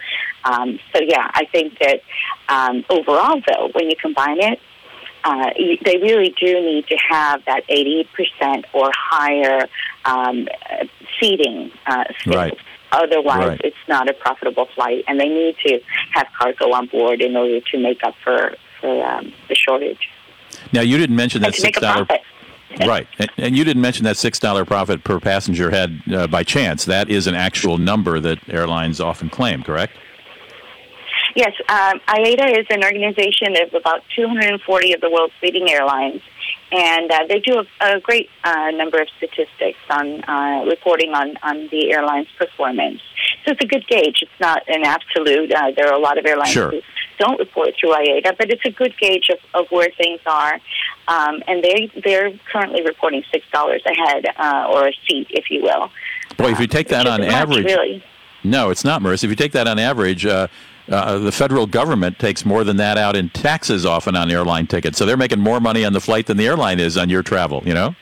[0.46, 2.02] Um, so yeah, I think that
[2.50, 4.60] um, overall, though, when you combine it,
[5.24, 5.52] uh,
[5.86, 9.68] they really do need to have that 80% or higher
[10.04, 10.48] um,
[11.20, 12.58] seating uh, Right.
[12.92, 13.62] Otherwise, Right.
[13.64, 15.80] it's not a profitable flight, and they need to
[16.12, 20.10] have cargo on board in order to make up for, for um, the shortage.
[20.74, 22.06] Now, you didn't mention that and to make six dollar.
[22.06, 22.22] profit.
[22.88, 26.42] Right, and, and you didn't mention that six dollar profit per passenger head uh, by
[26.44, 26.86] chance.
[26.86, 29.62] That is an actual number that airlines often claim.
[29.62, 29.94] Correct?
[31.36, 36.22] Yes, um, IATA is an organization of about 240 of the world's leading airlines,
[36.72, 41.36] and uh, they do a, a great uh, number of statistics on uh, reporting on,
[41.42, 43.02] on the airline's performance.
[43.46, 44.20] So it's a good gauge.
[44.22, 45.52] It's not an absolute.
[45.52, 46.70] Uh, there are a lot of airlines Sure.
[46.70, 46.82] who
[47.18, 50.60] don't report through IATA, but it's a good gauge of, of where things are.
[51.08, 55.50] Um, and they they're currently reporting six dollars a head uh, or a seat, if
[55.50, 55.90] you will.
[56.38, 58.04] Boy, if you take that on much, average, really.
[58.44, 59.24] no, it's not, Marissa.
[59.26, 60.48] If you take that on average, uh,
[60.90, 64.98] uh, the federal government takes more than that out in taxes often on airline tickets.
[64.98, 67.62] So they're making more money on the flight than the airline is on your travel.
[67.66, 67.96] You know?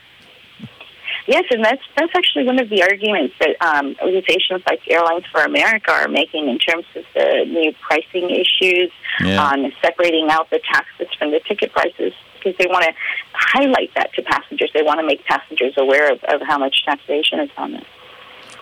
[1.26, 5.42] Yes, and that's that's actually one of the arguments that um, organizations like Airlines for
[5.42, 8.90] America are making in terms of the new pricing issues
[9.20, 9.40] Yeah.
[9.40, 12.92] on separating out the taxes from the ticket prices because they want to
[13.34, 14.70] highlight that to passengers.
[14.74, 17.84] They want to make passengers aware of, of how much taxation is on it.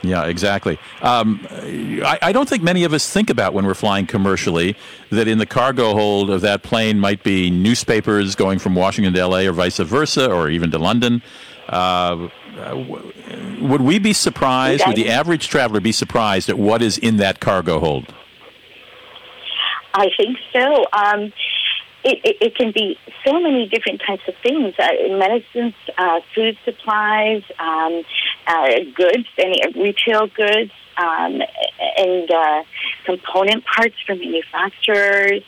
[0.03, 0.79] Yeah, exactly.
[1.03, 4.77] Um, I, I don't think many of us think about when we're flying commercially
[5.11, 9.27] that in the cargo hold of that plane might be newspapers going from Washington to
[9.27, 11.23] LA or vice versa, or even to London.
[11.69, 12.29] Uh,
[13.61, 14.85] would we be surprised?
[14.87, 18.13] Would the average traveler be surprised at what is in that cargo hold?
[19.95, 20.85] I think so.
[20.93, 21.33] Um,
[22.05, 26.57] it, it, it can be so many different types of things: uh, medicines, uh, food
[26.65, 28.03] supplies, um,
[28.47, 31.43] uh, goods, any retail goods, um,
[31.99, 32.63] and uh,
[33.05, 35.43] component parts for manufacturers.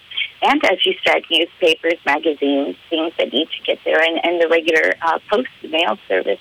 [0.44, 4.48] And as you said, newspapers, magazines, things that need to get there, and, and the
[4.48, 6.40] regular uh, post mail service.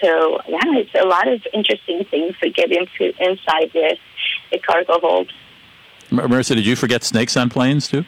[0.00, 3.98] So yeah, it's a lot of interesting things that get into inside this
[4.50, 5.32] the cargo hold.
[6.10, 8.04] Marissa, did you forget snakes on planes too?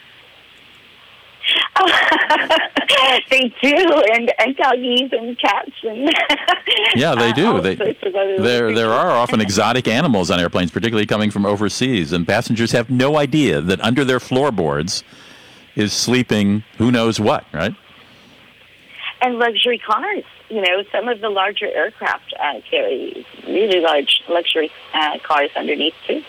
[3.30, 6.10] they do, and, and doggies and cats and
[6.94, 7.60] Yeah, they do.
[7.60, 12.72] They, there, there are often exotic animals on airplanes, particularly coming from overseas, and passengers
[12.72, 15.04] have no idea that under their floorboards
[15.76, 17.74] is sleeping who knows what, right?
[19.20, 20.24] and luxury cars.
[20.48, 25.94] You know, some of the larger aircraft uh, carry really large luxury uh, cars underneath
[26.06, 26.22] too.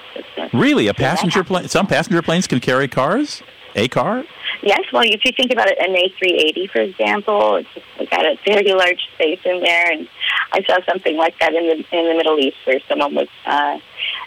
[0.53, 1.67] Really, a passenger plane?
[1.69, 3.41] Some passenger planes can carry cars.
[3.75, 4.23] A car?
[4.61, 8.37] Yes, well, if you think about it, an A380, for example, it's just got a
[8.45, 10.07] very large space in there, and
[10.51, 13.79] I saw something like that in the in the Middle East where someone was uh,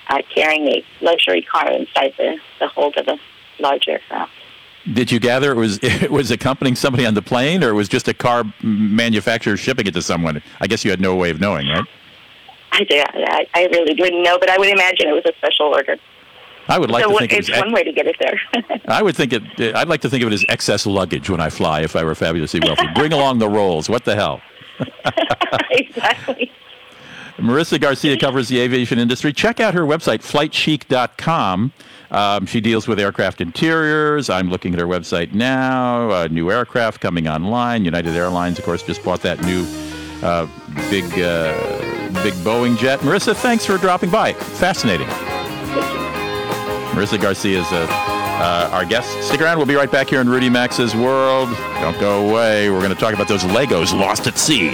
[0.08, 3.18] uh, carrying a luxury car inside the, the hold of a
[3.58, 4.32] large aircraft.
[4.92, 7.88] Did you gather it was it was accompanying somebody on the plane, or it was
[7.88, 10.42] just a car manufacturer shipping it to someone?
[10.60, 11.84] I guess you had no way of knowing, right?
[12.72, 13.06] I did.
[13.06, 15.98] I, I really didn't know, but I would imagine it was a special order.
[16.68, 17.58] I would like so to think it it's was.
[17.60, 18.80] one way to get it there.
[18.88, 19.74] I would think it.
[19.74, 21.80] I'd like to think of it as excess luggage when I fly.
[21.80, 23.88] If I were fabulously wealthy, bring along the rolls.
[23.88, 24.40] What the hell?
[25.70, 26.50] exactly.
[27.38, 29.32] Marissa Garcia covers the aviation industry.
[29.32, 31.72] Check out her website, flightchic.com.
[32.10, 34.28] Um, she deals with aircraft interiors.
[34.28, 36.10] I'm looking at her website now.
[36.10, 37.84] Uh, new aircraft coming online.
[37.84, 39.64] United Airlines, of course, just bought that new
[40.22, 40.46] uh,
[40.90, 41.54] big, uh,
[42.22, 43.00] big Boeing jet.
[43.00, 44.34] Marissa, thanks for dropping by.
[44.34, 45.08] Fascinating.
[46.92, 49.10] Marissa Garcia is uh, uh, our guest.
[49.22, 49.56] Stick around.
[49.56, 51.48] We'll be right back here in Rudy Maxa's World.
[51.80, 52.70] Don't go away.
[52.70, 54.72] We're going to talk about those Legos lost at sea.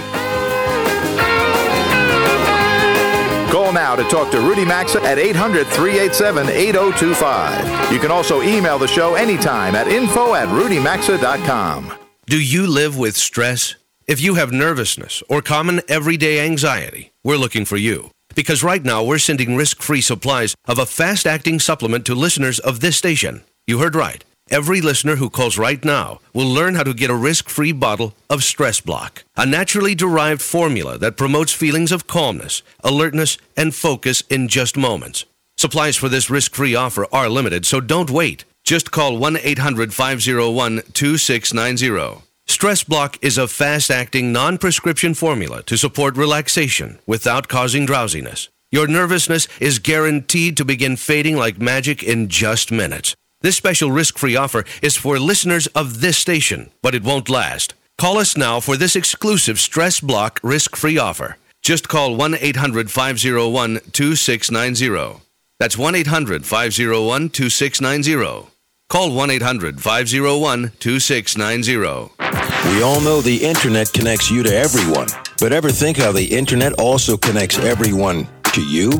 [3.51, 7.91] Call now to talk to Rudy Maxa at 800 387 8025.
[7.91, 11.93] You can also email the show anytime at info at rudymaxa.com.
[12.25, 13.75] Do you live with stress?
[14.07, 18.11] If you have nervousness or common everyday anxiety, we're looking for you.
[18.39, 22.57] Because right now we're sending risk free supplies of a fast acting supplement to listeners
[22.57, 23.43] of this station.
[23.67, 24.23] You heard right.
[24.49, 28.13] Every listener who calls right now will learn how to get a risk free bottle
[28.29, 34.23] of Stress Block, a naturally derived formula that promotes feelings of calmness, alertness, and focus
[34.29, 35.25] in just moments.
[35.57, 38.45] Supplies for this risk free offer are limited, so don't wait.
[38.63, 42.28] Just call 1 800 501 2690.
[42.49, 48.49] Stress Block is a fast acting, non prescription formula to support relaxation without causing drowsiness.
[48.71, 53.15] Your nervousness is guaranteed to begin fading like magic in just minutes.
[53.41, 57.75] This special risk free offer is for listeners of this station, but it won't last.
[57.99, 61.37] Call us now for this exclusive Stress Block risk free offer.
[61.61, 65.21] Just call 1 800 501 2690.
[65.59, 68.58] That's 1 800 501 2690.
[68.89, 72.73] Call 1 800 501 2690.
[72.73, 75.05] We all know the internet connects you to everyone,
[75.39, 78.91] but ever think how the internet also connects everyone to you?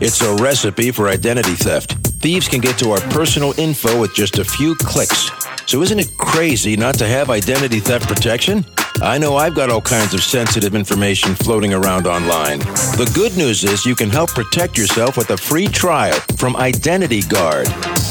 [0.00, 1.94] It's a recipe for identity theft.
[2.22, 5.28] Thieves can get to our personal info with just a few clicks.
[5.66, 8.64] So isn't it crazy not to have identity theft protection?
[9.02, 12.60] I know I've got all kinds of sensitive information floating around online.
[12.60, 17.22] The good news is you can help protect yourself with a free trial from Identity
[17.22, 17.66] Guard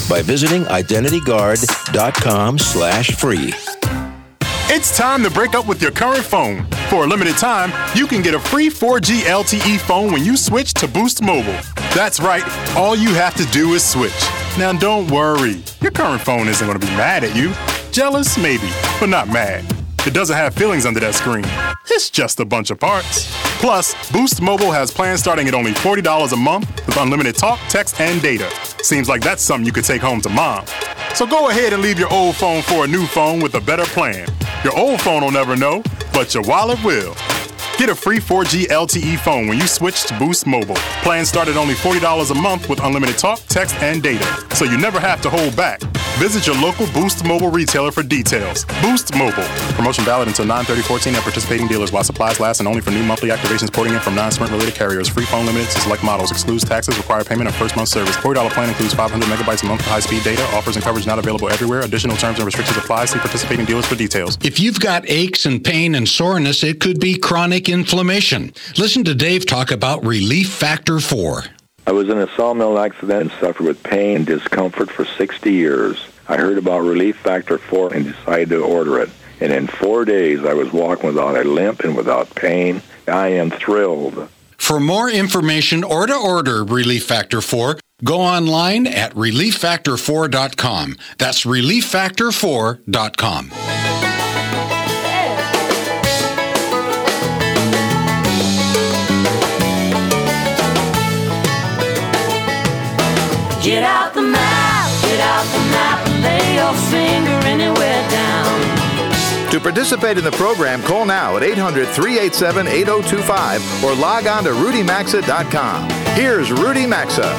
[0.10, 3.54] by visiting identityguard.com slash free.
[4.74, 6.66] It's time to break up with your current phone.
[6.90, 10.74] For a limited time, you can get a free 4G LTE phone when you switch
[10.74, 11.58] to Boost Mobile.
[11.96, 12.44] That's right,
[12.76, 14.12] all you have to do is switch.
[14.58, 17.54] Now don't worry, your current phone isn't going to be mad at you.
[17.94, 19.81] Jealous, maybe, but not mad.
[20.08, 21.46] It doesn't have feelings under that screen.
[21.92, 23.32] It's just a bunch of parts.
[23.60, 28.02] Plus, Boost Mobile has plans starting at only $40 a month with unlimited talk, text,
[28.02, 28.50] and data.
[28.82, 30.66] Seems like that's something you could take home to mom.
[31.14, 33.84] So go ahead and leave your old phone for a new phone with a better
[33.84, 34.28] plan.
[34.64, 35.84] Your old phone will never know,
[36.14, 37.16] but your wallet will.
[37.78, 40.76] Get a free 4G LTE phone when you switch to Boost Mobile.
[41.04, 44.80] Plans start at only $40 a month with unlimited talk, text, and data, so you
[44.80, 45.80] never have to hold back.
[46.18, 48.64] Visit your local Boost Mobile retailer for details.
[48.82, 49.48] Boost Mobile.
[49.74, 53.30] Promotion valid until 9-30-14 at participating dealers while supplies last and only for new monthly
[53.30, 55.10] activations porting in from non-Sprint related carriers.
[55.10, 56.30] Free phone limited to select models.
[56.30, 56.96] Excludes taxes.
[56.98, 58.16] Require payment of first month service.
[58.18, 60.44] $40 plan includes 500 megabytes a month high-speed data.
[60.56, 61.82] Offers and coverage not available everywhere.
[61.82, 63.06] Additional terms and restrictions apply.
[63.06, 64.38] See participating dealers for details.
[64.44, 68.54] If you've got aches and pain and soreness, it could be chronic inflammation.
[68.78, 71.46] Listen to Dave talk about Relief Factor 4.
[71.92, 76.02] I was in a sawmill accident and suffered with pain and discomfort for 60 years.
[76.26, 79.10] I heard about Relief Factor 4 and decided to order it.
[79.42, 82.82] And in four days, I was walking without a limp and without pain.
[83.10, 84.30] I am thrilled.
[84.56, 90.96] For more information or to order Relief Factor 4, go online at relieffactor4.com.
[91.18, 93.81] That's relieffactor4.com.
[103.64, 109.52] Get out the map, get out the map, and lay your finger anywhere down.
[109.52, 114.50] To participate in the program, call now at 800 387 8025 or log on to
[114.50, 115.90] rudymaxa.com.
[116.16, 117.30] Here's Rudy Maxa.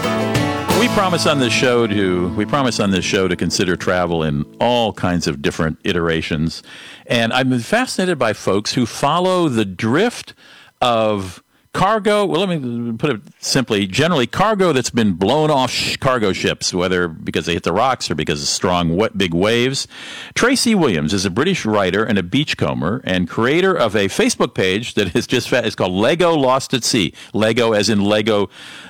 [0.79, 4.45] We promise on this show to we promise on this show to consider travel in
[4.61, 6.63] all kinds of different iterations,
[7.07, 10.35] and I've been fascinated by folks who follow the drift
[10.81, 11.42] of
[11.73, 12.25] cargo.
[12.25, 16.73] Well, let me put it simply: generally, cargo that's been blown off sh- cargo ships,
[16.73, 19.89] whether because they hit the rocks or because of strong, wet, big waves.
[20.35, 24.95] Tracy Williams is a British writer and a beachcomber, and creator of a Facebook page
[24.95, 27.13] that is just fa- it's called Lego Lost at Sea.
[27.33, 28.49] Lego, as in Lego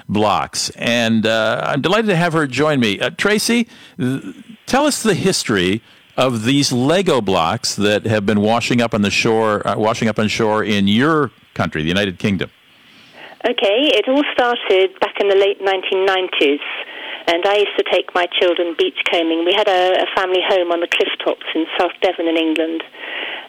[0.09, 3.01] blocks, and uh, I'm delighted to have her join me.
[3.01, 3.68] Uh, Tracy,
[3.99, 4.35] th-
[4.66, 5.83] tell us the history
[6.16, 10.18] of these Lego blocks that have been washing up on the shore, uh, washing up
[10.18, 12.51] on shore in your country, the United Kingdom.
[13.43, 16.63] Okay, it all started back in the late 1990s,
[17.27, 19.43] and I used to take my children beachcombing.
[19.45, 22.85] We had a, a family home on the cliff tops in South Devon in England,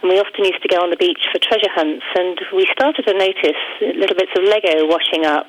[0.01, 2.05] and we often used to go on the beach for treasure hunts.
[2.17, 5.45] And we started to notice little bits of Lego washing up,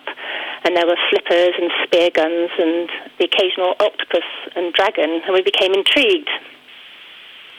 [0.69, 5.41] and there were flippers and spear guns and the occasional octopus and dragon, and we
[5.41, 6.29] became intrigued.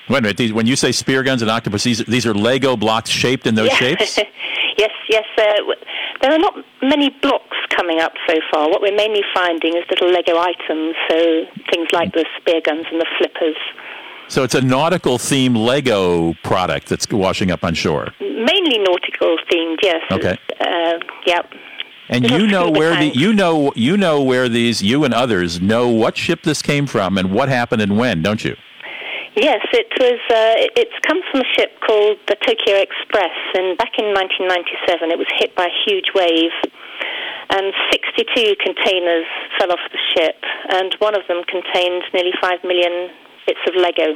[0.07, 0.37] Wait a minute.
[0.37, 3.55] These, when you say spear guns and octopus, these, these are Lego blocks shaped in
[3.55, 3.97] those Yeah.
[3.97, 4.19] shapes?
[4.77, 5.23] yes, yes.
[5.37, 5.81] Uh, w-
[6.21, 8.69] there are not many blocks coming up so far.
[8.69, 12.99] What we're mainly finding is little Lego items, so things like the spear guns and
[13.01, 13.57] the flippers.
[14.27, 18.07] So it's a nautical themed Lego product that's washing up on shore.
[18.19, 20.01] Mainly nautical themed, yes.
[20.11, 20.37] Okay.
[20.59, 20.93] Uh,
[21.25, 21.41] yeah.
[22.09, 25.89] And you know where the you know you know where these you and others know
[25.89, 28.55] what ship this came from and what happened and when, don't you?
[29.35, 30.19] Yes, it was.
[30.31, 35.17] Uh, it's come from a ship called the Tokyo Express, and back in 1997, it
[35.19, 36.55] was hit by a huge wave.
[37.49, 39.25] and 62 containers
[39.59, 43.09] fell off the ship, and one of them contained nearly 5 million
[43.45, 44.15] bits of Lego.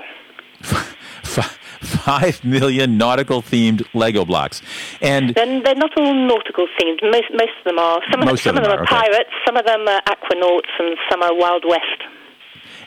[1.79, 4.61] Five million nautical themed Lego blocks,
[5.01, 6.99] and then they're not all nautical themed.
[7.03, 8.01] Most most of them are.
[8.11, 8.95] Some Most of, some them of them are, are, okay.
[8.95, 9.29] pirates.
[9.45, 12.01] Some of them are aquanauts, and some are Wild West.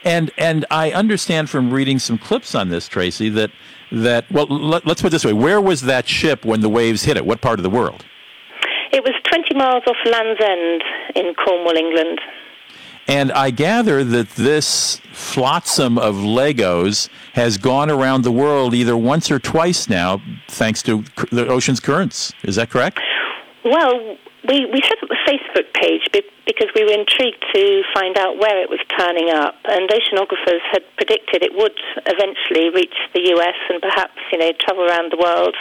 [0.04, 3.50] And and I understand from reading some clips on this, Tracy, that
[3.92, 7.04] that well, let, us put it this way: Where was that ship when the waves
[7.04, 7.24] hit it?
[7.24, 8.04] What part of the world?
[8.92, 10.82] It was 20 miles off Land's End
[11.14, 12.20] in Cornwall, England.
[13.08, 19.30] And I gather that this flotsam of Legos has gone around the world either once
[19.30, 22.32] or twice now, thanks to the ocean's currents.
[22.44, 23.00] Is that correct?
[23.64, 24.16] Well,
[24.48, 28.60] we, we set up the Facebook page because we were intrigued to find out where
[28.60, 33.80] it was turning up, and oceanographers had predicted it would eventually reach the US and
[33.80, 35.56] perhaps, you know, travel around the world.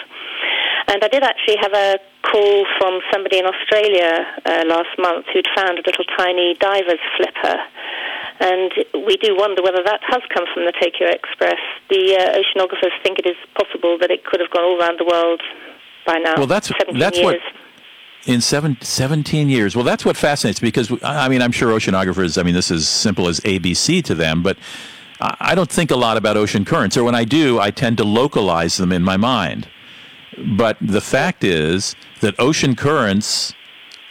[0.92, 5.48] And I did actually have a call from somebody in Australia uh, last month who'd
[5.56, 7.58] found a little tiny diver's flipper.
[8.42, 8.74] And
[9.06, 11.62] we do wonder whether that has come from the Tokyo Express.
[11.90, 15.06] The uh, oceanographers think it is possible that it could have gone all around the
[15.06, 15.42] world
[16.06, 16.36] by now.
[16.38, 17.26] Well, that's 17 that's years.
[17.26, 17.62] what
[18.26, 19.76] in seven, 17 years.
[19.76, 22.40] Well, that's what fascinates me because I mean, I'm sure oceanographers.
[22.40, 24.58] I mean, this is simple as ABC to them, but
[25.20, 28.04] I don't think a lot about ocean currents, or when I do, I tend to
[28.04, 29.70] localize them in my mind.
[30.58, 33.54] But the fact is that ocean currents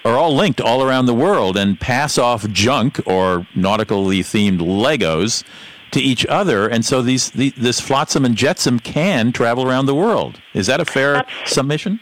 [0.04, 5.42] are all linked all around the world and pass off junk or nautically themed Legos
[5.90, 9.94] to each other, and so these, the this flotsam and jetsam can travel around the
[9.94, 10.40] world.
[10.54, 11.98] Is that a fair summation?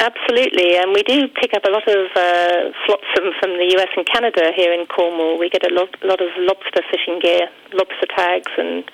[0.00, 4.06] Absolutely, and we do pick up a lot of uh, flotsam from the US and
[4.06, 5.38] Canada here in Cornwall.
[5.38, 8.90] We get a lot, lot of lobster fishing gear, lobster tags, and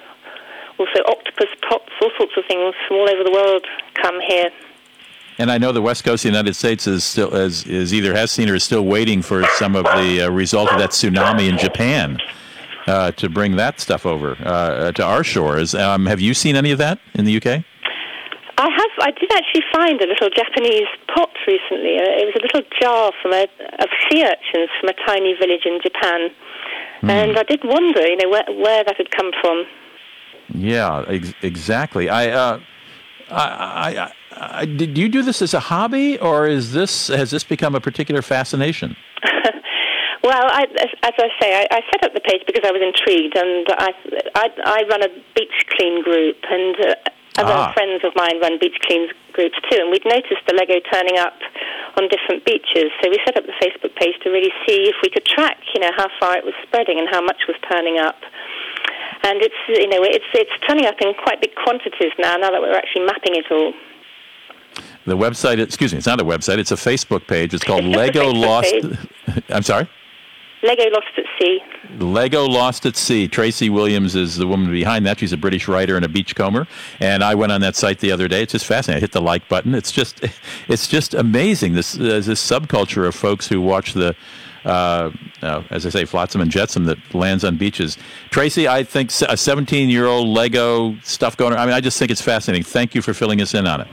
[0.78, 4.50] also octopus pots, all sorts of things from all over the world come here.
[5.38, 8.12] And I know the West Coast of the United States is still is, is either
[8.16, 11.48] has seen or is still waiting for some of the uh, result of that tsunami
[11.48, 12.18] in Japan
[12.88, 15.72] uh, to bring that stuff over uh, to our shores.
[15.72, 17.64] Um, have you seen any of that in the UK?
[18.58, 18.90] I have.
[19.00, 21.98] I did actually find a little Japanese pot recently.
[21.98, 25.66] Uh, it was a little jar from a of sea urchins from a tiny village
[25.66, 26.30] in Japan,
[27.02, 29.64] and I did wonder, you know, where where that had come from.
[30.54, 32.08] Yeah, ex- exactly.
[32.08, 32.60] I, uh,
[33.30, 37.30] I, I, I, I, did you do this as a hobby, or is this has
[37.30, 38.96] this become a particular fascination?
[40.26, 42.82] Well, I, as, as I say, I, I set up the page because I was
[42.82, 43.94] intrigued, and I,
[44.34, 46.94] I, I run a beach clean group, and uh,
[47.38, 47.72] other Ah.
[47.72, 51.34] friends of mine run beach clean groups too, and we'd noticed the Lego turning up
[51.98, 55.08] on different beaches, so we set up the Facebook page to really see if we
[55.10, 58.16] could track, you know, how far it was spreading and how much was turning up.
[59.22, 62.36] And it's, you know, it's it's turning up in quite big quantities now.
[62.36, 63.72] Now that we're actually mapping it all.
[65.06, 67.54] The website, excuse me, it's not a website; it's a Facebook page.
[67.54, 68.72] It's called It's Lego Lost.
[68.72, 68.98] page.
[69.48, 69.88] I'm sorry.
[70.62, 71.60] Lego Lost at Sea.
[71.98, 73.28] Lego Lost at Sea.
[73.28, 75.18] Tracy Williams is the woman behind that.
[75.18, 76.66] She's a British writer and a beachcomber.
[76.98, 78.42] And I went on that site the other day.
[78.42, 78.98] It's just fascinating.
[78.98, 79.74] I hit the like button.
[79.74, 80.20] It's just,
[80.68, 81.74] it's just amazing.
[81.74, 84.16] This uh, this subculture of folks who watch the,
[84.64, 85.10] uh,
[85.42, 87.98] uh, as I say, flotsam and jetsam that lands on beaches.
[88.30, 91.52] Tracy, I think a 17 year old Lego stuff going.
[91.52, 91.58] on.
[91.58, 92.64] I mean, I just think it's fascinating.
[92.64, 93.88] Thank you for filling us in on it.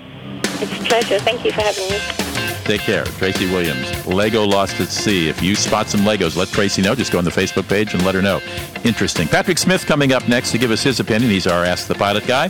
[0.62, 1.20] It's a pleasure.
[1.20, 2.23] Thank you for having me.
[2.64, 3.04] Take care.
[3.04, 5.28] Tracy Williams, Lego Lost at Sea.
[5.28, 6.96] If you spot some Legos, let Tracy know.
[6.96, 8.40] Just go on the Facebook page and let her know.
[8.86, 9.28] Interesting.
[9.28, 11.30] Patrick Smith coming up next to give us his opinion.
[11.30, 12.46] He's our Ask the Pilot guy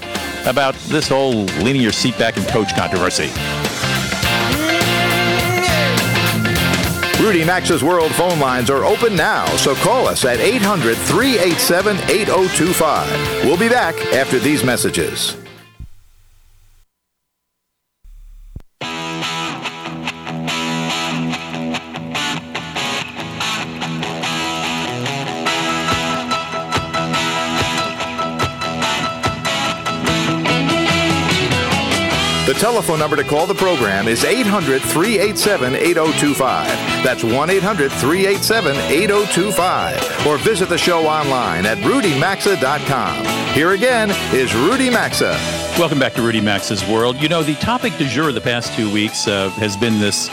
[0.46, 3.30] about this whole leaning your seat back in coach controversy.
[7.24, 13.46] Rudy Maxa's World phone lines are open now, so call us at 800 387 8025.
[13.46, 15.43] We'll be back after these messages.
[32.84, 36.68] Telephone number to call the program is 800 387 8025.
[37.02, 40.28] That's 1 800 387 8025.
[40.28, 43.26] Or visit the show online at rudymaxa.com.
[43.54, 45.32] Here again is Rudy Maxa.
[45.80, 47.16] Welcome back to Rudy Maxa's World.
[47.22, 50.28] You know, the topic du jour the past two weeks uh, has been this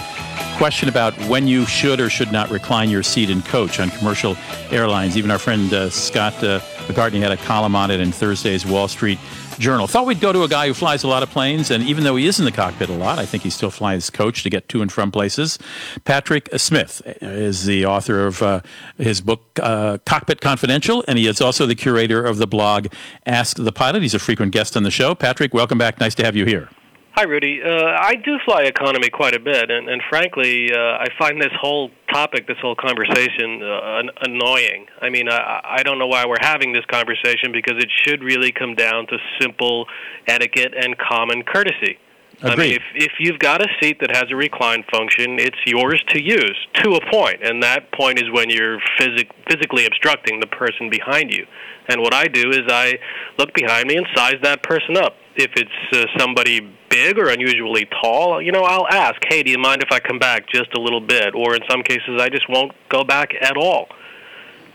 [0.56, 4.36] question about when you should or should not recline your seat in coach on commercial
[4.72, 5.16] airlines.
[5.16, 8.88] Even our friend uh, Scott uh, McCartney had a column on it in Thursday's Wall
[8.88, 9.20] Street
[9.60, 9.86] Journal.
[9.86, 12.16] Thought we'd go to a guy who flies a lot of planes, and even though
[12.16, 14.68] he is in the cockpit a lot, I think he still flies coach to get
[14.70, 15.58] to and from places.
[16.04, 18.62] Patrick Smith is the author of uh,
[18.96, 22.88] his book uh, Cockpit Confidential, and he is also the curator of the blog
[23.26, 24.00] Ask the Pilot.
[24.00, 25.14] He's a frequent guest on the show.
[25.14, 26.00] Patrick, welcome back.
[26.00, 26.70] Nice to have you here.
[27.20, 27.60] Hi, Rudy.
[27.62, 27.68] Uh,
[28.00, 31.90] I do fly economy quite a bit, and, and frankly, uh, I find this whole
[32.10, 34.86] topic, this whole conversation, uh, an- annoying.
[35.02, 38.52] I mean, I, I don't know why we're having this conversation because it should really
[38.52, 39.84] come down to simple
[40.28, 41.98] etiquette and common courtesy.
[42.42, 46.02] I mean, if, if you've got a seat that has a recline function, it's yours
[46.14, 50.46] to use to a point, and that point is when you're physic- physically obstructing the
[50.46, 51.46] person behind you.
[51.86, 52.98] And what I do is I
[53.36, 55.16] look behind me and size that person up.
[55.36, 59.58] If it's uh, somebody big or unusually tall, you know, I'll ask, "Hey, do you
[59.58, 62.48] mind if I come back just a little bit?" Or in some cases, I just
[62.48, 63.88] won't go back at all.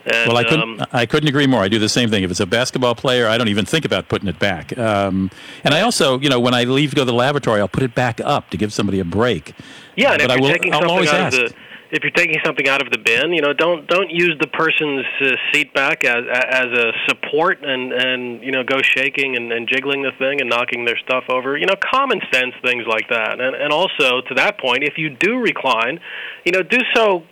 [0.05, 0.81] And, well, I couldn't.
[0.81, 1.61] um, I couldn't agree more.
[1.61, 2.23] I do the same thing.
[2.23, 4.77] If it's a basketball player, I don't even think about putting it back.
[4.77, 5.31] Um,
[5.63, 7.81] and I also, you know, when I leave to go to the lavatory, I'll put
[7.83, 9.53] it back up to give somebody a break.
[9.95, 10.51] Yeah, and but if I you're will.
[10.51, 11.37] taking I'll something out ask.
[11.39, 11.55] of the
[11.95, 15.05] if you're taking something out of the bin, you know, don't don't use the person's
[15.21, 19.69] uh, seat back as as a support and and you know go shaking and, and
[19.71, 21.57] jiggling the thing and knocking their stuff over.
[21.57, 23.39] You know, common sense things like that.
[23.39, 25.99] And and also to that point, if you do recline,
[26.43, 27.23] you know, do so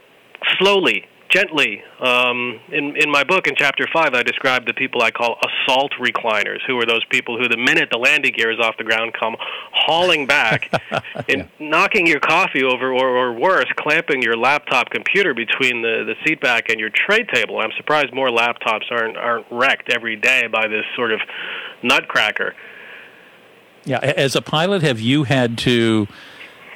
[0.58, 1.06] slowly.
[1.34, 1.82] Gently.
[2.00, 5.94] Um, in in my book, in chapter five, I describe the people I call assault
[6.00, 9.14] recliners, who are those people who, the minute the landing gear is off the ground,
[9.20, 9.36] come
[9.72, 10.70] hauling back
[11.30, 16.14] and knocking your coffee over, or, or worse, clamping your laptop computer between the, the
[16.24, 17.60] seat back and your tray table.
[17.60, 21.20] I'm surprised more laptops aren't aren't wrecked every day by this sort of
[21.82, 22.54] nutcracker.
[23.86, 26.08] Yeah, as a pilot, have you had to?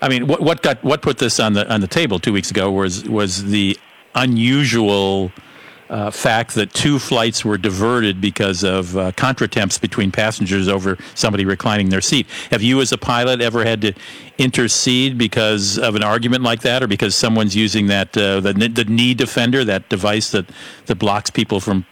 [0.01, 2.49] I mean, what, what got what put this on the on the table two weeks
[2.49, 3.77] ago was was the
[4.17, 5.31] unusual
[5.89, 9.11] uh, fact that two flights were diverted because of uh,
[9.81, 12.27] between passengers over somebody reclining their seat.
[12.51, 13.93] Have you, as a pilot, ever had to
[14.37, 18.85] intercede because of an argument like that, or because someone's using that uh, the the
[18.85, 20.49] knee defender, that device that
[20.87, 21.85] that blocks people from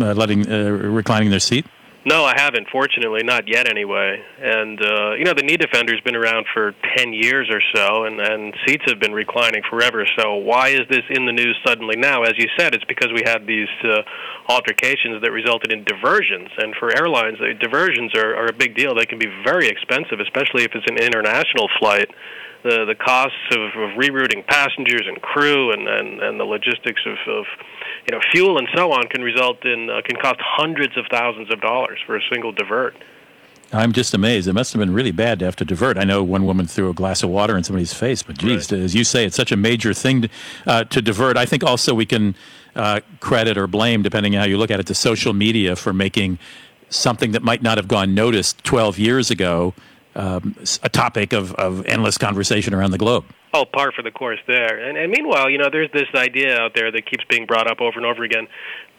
[0.00, 1.66] uh, letting uh, reclining their seat?
[2.06, 2.68] No, I haven't.
[2.70, 4.22] Fortunately, not yet, anyway.
[4.38, 8.20] And uh, you know, the knee defender's been around for ten years or so, and
[8.20, 10.06] and seats have been reclining forever.
[10.16, 12.22] So why is this in the news suddenly now?
[12.22, 14.02] As you said, it's because we had these uh,
[14.48, 16.48] altercations that resulted in diversions.
[16.58, 18.94] And for airlines, diversions are, are a big deal.
[18.94, 22.08] They can be very expensive, especially if it's an international flight.
[22.66, 27.16] The the costs of, of rerouting passengers and crew, and and, and the logistics of,
[27.32, 27.44] of
[28.08, 31.52] you know fuel and so on can result in uh, can cost hundreds of thousands
[31.52, 32.96] of dollars for a single divert.
[33.72, 34.46] I'm just amazed.
[34.48, 35.98] It must have been really bad to have to divert.
[35.98, 38.94] I know one woman threw a glass of water in somebody's face, but geez, as
[38.94, 40.28] you say, it's such a major thing to,
[40.66, 41.36] uh, to divert.
[41.36, 42.36] I think also we can
[42.76, 45.92] uh, credit or blame, depending on how you look at it, to social media for
[45.92, 46.38] making
[46.90, 49.74] something that might not have gone noticed 12 years ago
[50.16, 53.24] um, a topic of, of endless conversation around the globe.
[53.54, 54.86] Oh, par for the course there.
[54.86, 57.80] And, and meanwhile, you know, there's this idea out there that keeps being brought up
[57.80, 58.48] over and over again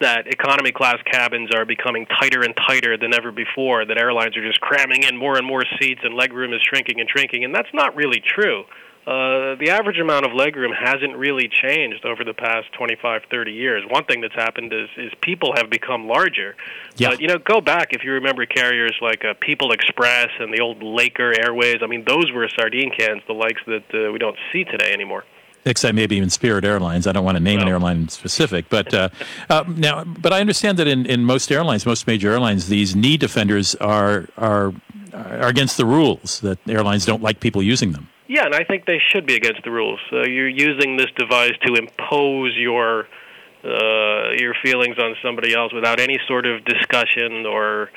[0.00, 4.46] that economy class cabins are becoming tighter and tighter than ever before, that airlines are
[4.46, 7.44] just cramming in more and more seats and legroom is shrinking and shrinking.
[7.44, 8.64] And that's not really true.
[9.08, 13.82] Uh, the average amount of legroom hasn't really changed over the past 25, 30 years.
[13.88, 16.56] One thing that's happened is, is people have become larger.
[16.96, 17.10] Yeah.
[17.10, 20.60] But, you know, go back if you remember carriers like uh, People Express and the
[20.60, 21.76] old Laker Airways.
[21.82, 25.24] I mean, those were sardine cans, the likes that uh, we don't see today anymore.
[25.64, 27.06] except maybe even Spirit Airlines.
[27.06, 29.08] I don't want to name an airline in specific, but uh,
[29.48, 33.16] uh, now, but I understand that in, in most airlines, most major airlines, these knee
[33.16, 34.74] defenders are are
[35.14, 36.40] are against the rules.
[36.40, 38.08] That airlines don't like people using them.
[38.28, 40.00] Yeah, and I think they should be against the rules.
[40.12, 43.08] Uh, you're using this device to impose your
[43.64, 47.90] uh, your feelings on somebody else without any sort of discussion or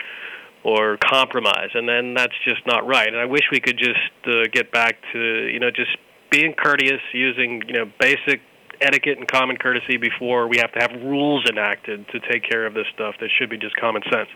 [0.63, 3.07] or compromise, and then that's just not right.
[3.07, 5.97] And I wish we could just uh, get back to you know just
[6.31, 8.41] being courteous, using you know basic
[8.79, 12.73] etiquette and common courtesy before we have to have rules enacted to take care of
[12.73, 13.15] this stuff.
[13.19, 14.29] That should be just common sense.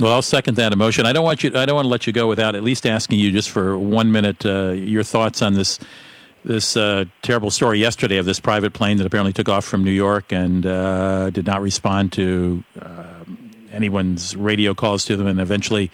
[0.00, 1.06] Well, I'll second that emotion.
[1.06, 1.50] I don't want you.
[1.56, 4.12] I don't want to let you go without at least asking you just for one
[4.12, 5.80] minute uh, your thoughts on this
[6.44, 9.90] this uh, terrible story yesterday of this private plane that apparently took off from New
[9.90, 13.24] York and uh, did not respond to uh,
[13.72, 15.90] anyone's radio calls to them and eventually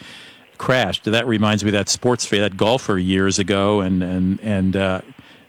[0.59, 1.05] crashed.
[1.05, 4.77] That reminds me of that sports that golfer years ago, and and and.
[4.77, 5.01] Uh,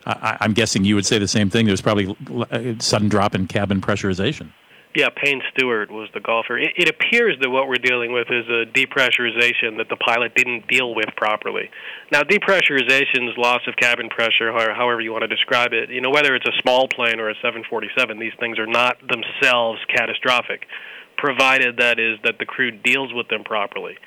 [0.07, 1.65] I, I'm guessing you would say the same thing.
[1.65, 2.15] There was probably
[2.51, 4.49] a sudden drop in cabin pressurization.
[4.95, 6.57] Yeah, Payne Stewart was the golfer.
[6.57, 10.67] It, it appears that what we're dealing with is a depressurization that the pilot didn't
[10.67, 11.69] deal with properly.
[12.11, 15.89] Now, depressurization is loss of cabin pressure, or however you want to describe it.
[15.89, 19.79] You know, whether it's a small plane or a 747, these things are not themselves
[19.93, 20.65] catastrophic,
[21.17, 23.97] provided that is that the crew deals with them properly.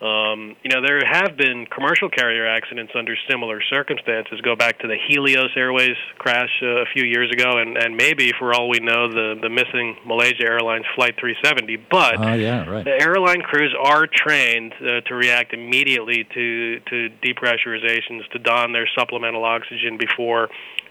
[0.00, 4.40] Um, you know, there have been commercial carrier accidents under similar circumstances.
[4.42, 8.32] Go back to the Helios Airways crash uh, a few years ago, and, and maybe,
[8.38, 11.76] for all we know, the, the missing Malaysia Airlines Flight 370.
[11.90, 12.84] But Oh, yeah, right.
[12.84, 18.88] the airline crews are trained uh, to react immediately to, to depressurizations, to don their
[18.98, 20.48] supplemental oxygen before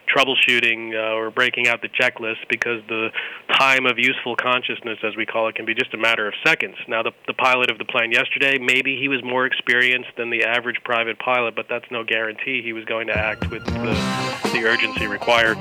[0.08, 3.10] troubleshooting uh, or breaking out the checklist because the
[3.58, 6.76] time of useful consciousness, as we call it, can be just a matter of seconds.
[6.88, 10.43] Now, the, the pilot of the plane yesterday, maybe he was more experienced than the
[10.43, 14.64] average private pilot, but that's no guarantee he was going to act with the, the
[14.66, 15.58] urgency required.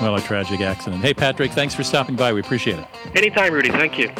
[0.00, 1.02] Well, a tragic accident.
[1.02, 2.32] Hey, Patrick, thanks for stopping by.
[2.32, 2.86] We appreciate it.
[3.14, 3.70] Anytime, Rudy.
[3.70, 4.10] Thank you.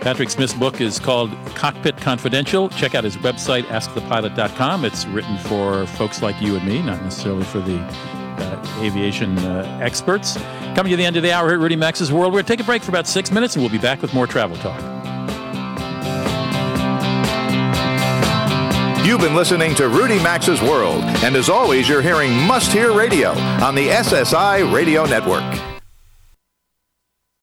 [0.00, 2.70] Patrick Smith's book is called Cockpit Confidential.
[2.70, 4.84] Check out his website, askthepilot.com.
[4.86, 7.76] It's written for folks like you and me, not necessarily for the
[8.38, 10.36] uh, aviation uh, experts.
[10.74, 12.32] Coming to the end of the hour here at Rudy Maxa's World.
[12.32, 14.14] We're going to take a break for about six minutes and we'll be back with
[14.14, 14.80] more travel talk.
[19.04, 23.30] You've been listening to Rudy Maxa's World, and as always, you're hearing Must Hear Radio
[23.30, 25.69] on the SSI Radio Network.